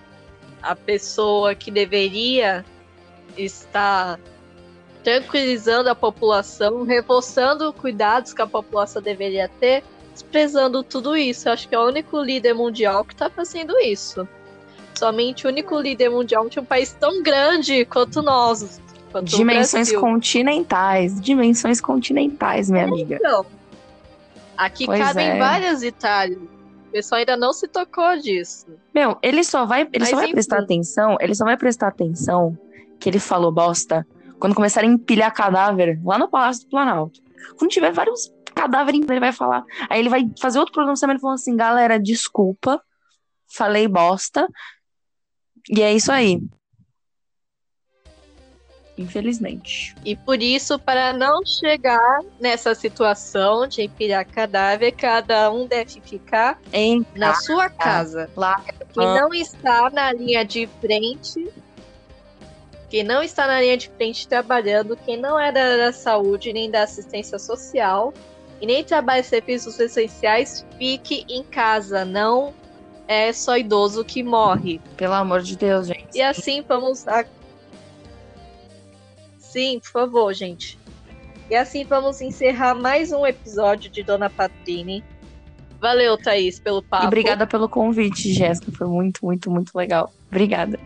a 0.60 0.74
pessoa 0.74 1.54
que 1.54 1.70
deveria 1.70 2.64
estar 3.36 4.18
tranquilizando 5.04 5.90
a 5.90 5.94
população, 5.94 6.82
reforçando 6.82 7.72
cuidados 7.74 8.32
que 8.32 8.40
a 8.40 8.46
população 8.46 9.02
deveria 9.02 9.48
ter, 9.60 9.84
desprezando 10.12 10.82
tudo 10.82 11.14
isso. 11.14 11.48
Eu 11.48 11.52
acho 11.52 11.68
que 11.68 11.74
é 11.74 11.78
o 11.78 11.86
único 11.86 12.18
líder 12.20 12.54
mundial 12.54 13.04
que 13.04 13.12
está 13.12 13.28
fazendo 13.28 13.78
isso. 13.78 14.26
Somente 14.94 15.46
o 15.46 15.50
único 15.50 15.78
líder 15.78 16.08
mundial 16.08 16.48
de 16.48 16.58
um 16.58 16.64
país 16.64 16.92
tão 16.98 17.22
grande 17.22 17.84
quanto 17.84 18.22
nós. 18.22 18.80
Quanto 19.12 19.26
dimensões 19.26 19.92
continentais, 19.92 21.20
dimensões 21.20 21.80
continentais, 21.80 22.70
minha 22.70 22.84
amiga. 22.84 23.16
Então, 23.16 23.44
aqui 24.56 24.86
pois 24.86 24.98
cabem 24.98 25.30
é. 25.30 25.38
várias 25.38 25.82
Itálias. 25.82 26.40
O 26.40 26.92
pessoal 26.92 27.18
ainda 27.18 27.36
não 27.36 27.52
se 27.52 27.68
tocou 27.68 28.16
disso. 28.16 28.66
Meu, 28.94 29.18
ele 29.20 29.44
só 29.44 29.66
vai, 29.66 29.82
ele 29.82 29.90
Mas, 29.98 30.10
só 30.10 30.16
vai 30.16 30.30
prestar 30.30 30.60
atenção, 30.60 31.16
ele 31.20 31.34
só 31.34 31.44
vai 31.44 31.56
prestar 31.56 31.88
atenção 31.88 32.56
que 32.98 33.08
ele 33.08 33.18
falou 33.18 33.52
bosta 33.52 34.06
quando 34.38 34.54
começarem 34.54 34.90
a 34.90 34.92
empilhar 34.92 35.32
cadáver 35.32 36.00
lá 36.04 36.18
no 36.18 36.28
Palácio 36.28 36.64
do 36.64 36.70
Planalto. 36.70 37.20
Quando 37.58 37.70
tiver 37.70 37.92
vários 37.92 38.32
cadáveres, 38.54 39.00
ele 39.08 39.20
vai 39.20 39.32
falar. 39.32 39.64
Aí 39.88 39.98
ele 40.00 40.08
vai 40.08 40.30
fazer 40.40 40.58
outro 40.58 40.74
pronunciamento 40.74 41.20
falando 41.20 41.36
assim: 41.36 41.56
galera, 41.56 41.98
desculpa, 41.98 42.80
falei 43.46 43.88
bosta. 43.88 44.48
E 45.68 45.82
é 45.82 45.92
isso 45.92 46.12
aí. 46.12 46.40
Infelizmente. 48.96 49.94
E 50.04 50.14
por 50.14 50.40
isso, 50.40 50.78
para 50.78 51.12
não 51.12 51.44
chegar 51.44 52.20
nessa 52.38 52.74
situação 52.74 53.66
de 53.66 53.82
empilhar 53.82 54.24
cadáver, 54.24 54.92
cada 54.92 55.50
um 55.50 55.66
deve 55.66 56.00
ficar 56.00 56.60
em 56.72 57.04
na 57.16 57.32
casa. 57.32 57.42
sua 57.42 57.70
casa. 57.70 58.30
Lá. 58.36 58.62
Quem 58.92 59.04
ah. 59.04 59.20
não 59.20 59.34
está 59.34 59.90
na 59.90 60.12
linha 60.12 60.44
de 60.44 60.68
frente 60.80 61.50
quem 62.94 63.02
não 63.02 63.24
está 63.24 63.48
na 63.48 63.60
linha 63.60 63.76
de 63.76 63.88
frente 63.88 64.28
trabalhando, 64.28 64.96
quem 64.96 65.16
não 65.16 65.36
é 65.36 65.50
da, 65.50 65.76
da 65.76 65.92
saúde 65.92 66.52
nem 66.52 66.70
da 66.70 66.84
assistência 66.84 67.40
social 67.40 68.14
e 68.60 68.66
nem 68.66 68.84
trabalha 68.84 69.18
em 69.18 69.24
serviços 69.24 69.80
essenciais, 69.80 70.64
fique 70.78 71.24
em 71.28 71.42
casa. 71.42 72.04
Não 72.04 72.54
é 73.08 73.32
só 73.32 73.58
idoso 73.58 74.04
que 74.04 74.22
morre. 74.22 74.80
Pelo 74.96 75.14
amor 75.14 75.42
de 75.42 75.56
Deus, 75.56 75.88
gente. 75.88 76.06
E 76.14 76.22
assim 76.22 76.62
vamos. 76.62 77.08
A... 77.08 77.24
Sim, 79.40 79.80
por 79.80 79.90
favor, 79.90 80.32
gente. 80.32 80.78
E 81.50 81.56
assim 81.56 81.84
vamos 81.84 82.20
encerrar 82.20 82.76
mais 82.76 83.10
um 83.10 83.26
episódio 83.26 83.90
de 83.90 84.04
Dona 84.04 84.30
Patrine. 84.30 85.02
Valeu, 85.80 86.16
Thaís, 86.16 86.60
pelo 86.60 86.80
papo. 86.80 87.02
E 87.02 87.06
obrigada 87.08 87.44
pelo 87.44 87.68
convite, 87.68 88.32
Jéssica. 88.32 88.70
Foi 88.70 88.86
muito, 88.86 89.26
muito, 89.26 89.50
muito 89.50 89.76
legal. 89.76 90.12
Obrigada. 90.28 90.78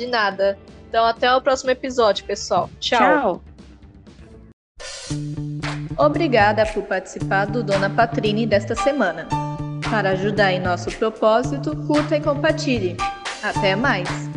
De 0.00 0.06
nada. 0.06 0.58
Então, 0.88 1.04
até 1.04 1.30
o 1.34 1.42
próximo 1.42 1.70
episódio, 1.70 2.24
pessoal. 2.24 2.70
Tchau. 2.80 2.98
Tchau. 2.98 3.42
Obrigada 5.98 6.64
por 6.64 6.84
participar 6.84 7.44
do 7.44 7.62
Dona 7.62 7.90
Patrine 7.90 8.46
desta 8.46 8.74
semana. 8.74 9.28
Para 9.90 10.12
ajudar 10.12 10.52
em 10.52 10.58
nosso 10.58 10.90
propósito, 10.92 11.76
curta 11.86 12.16
e 12.16 12.20
compartilhe. 12.22 12.96
Até 13.42 13.76
mais! 13.76 14.29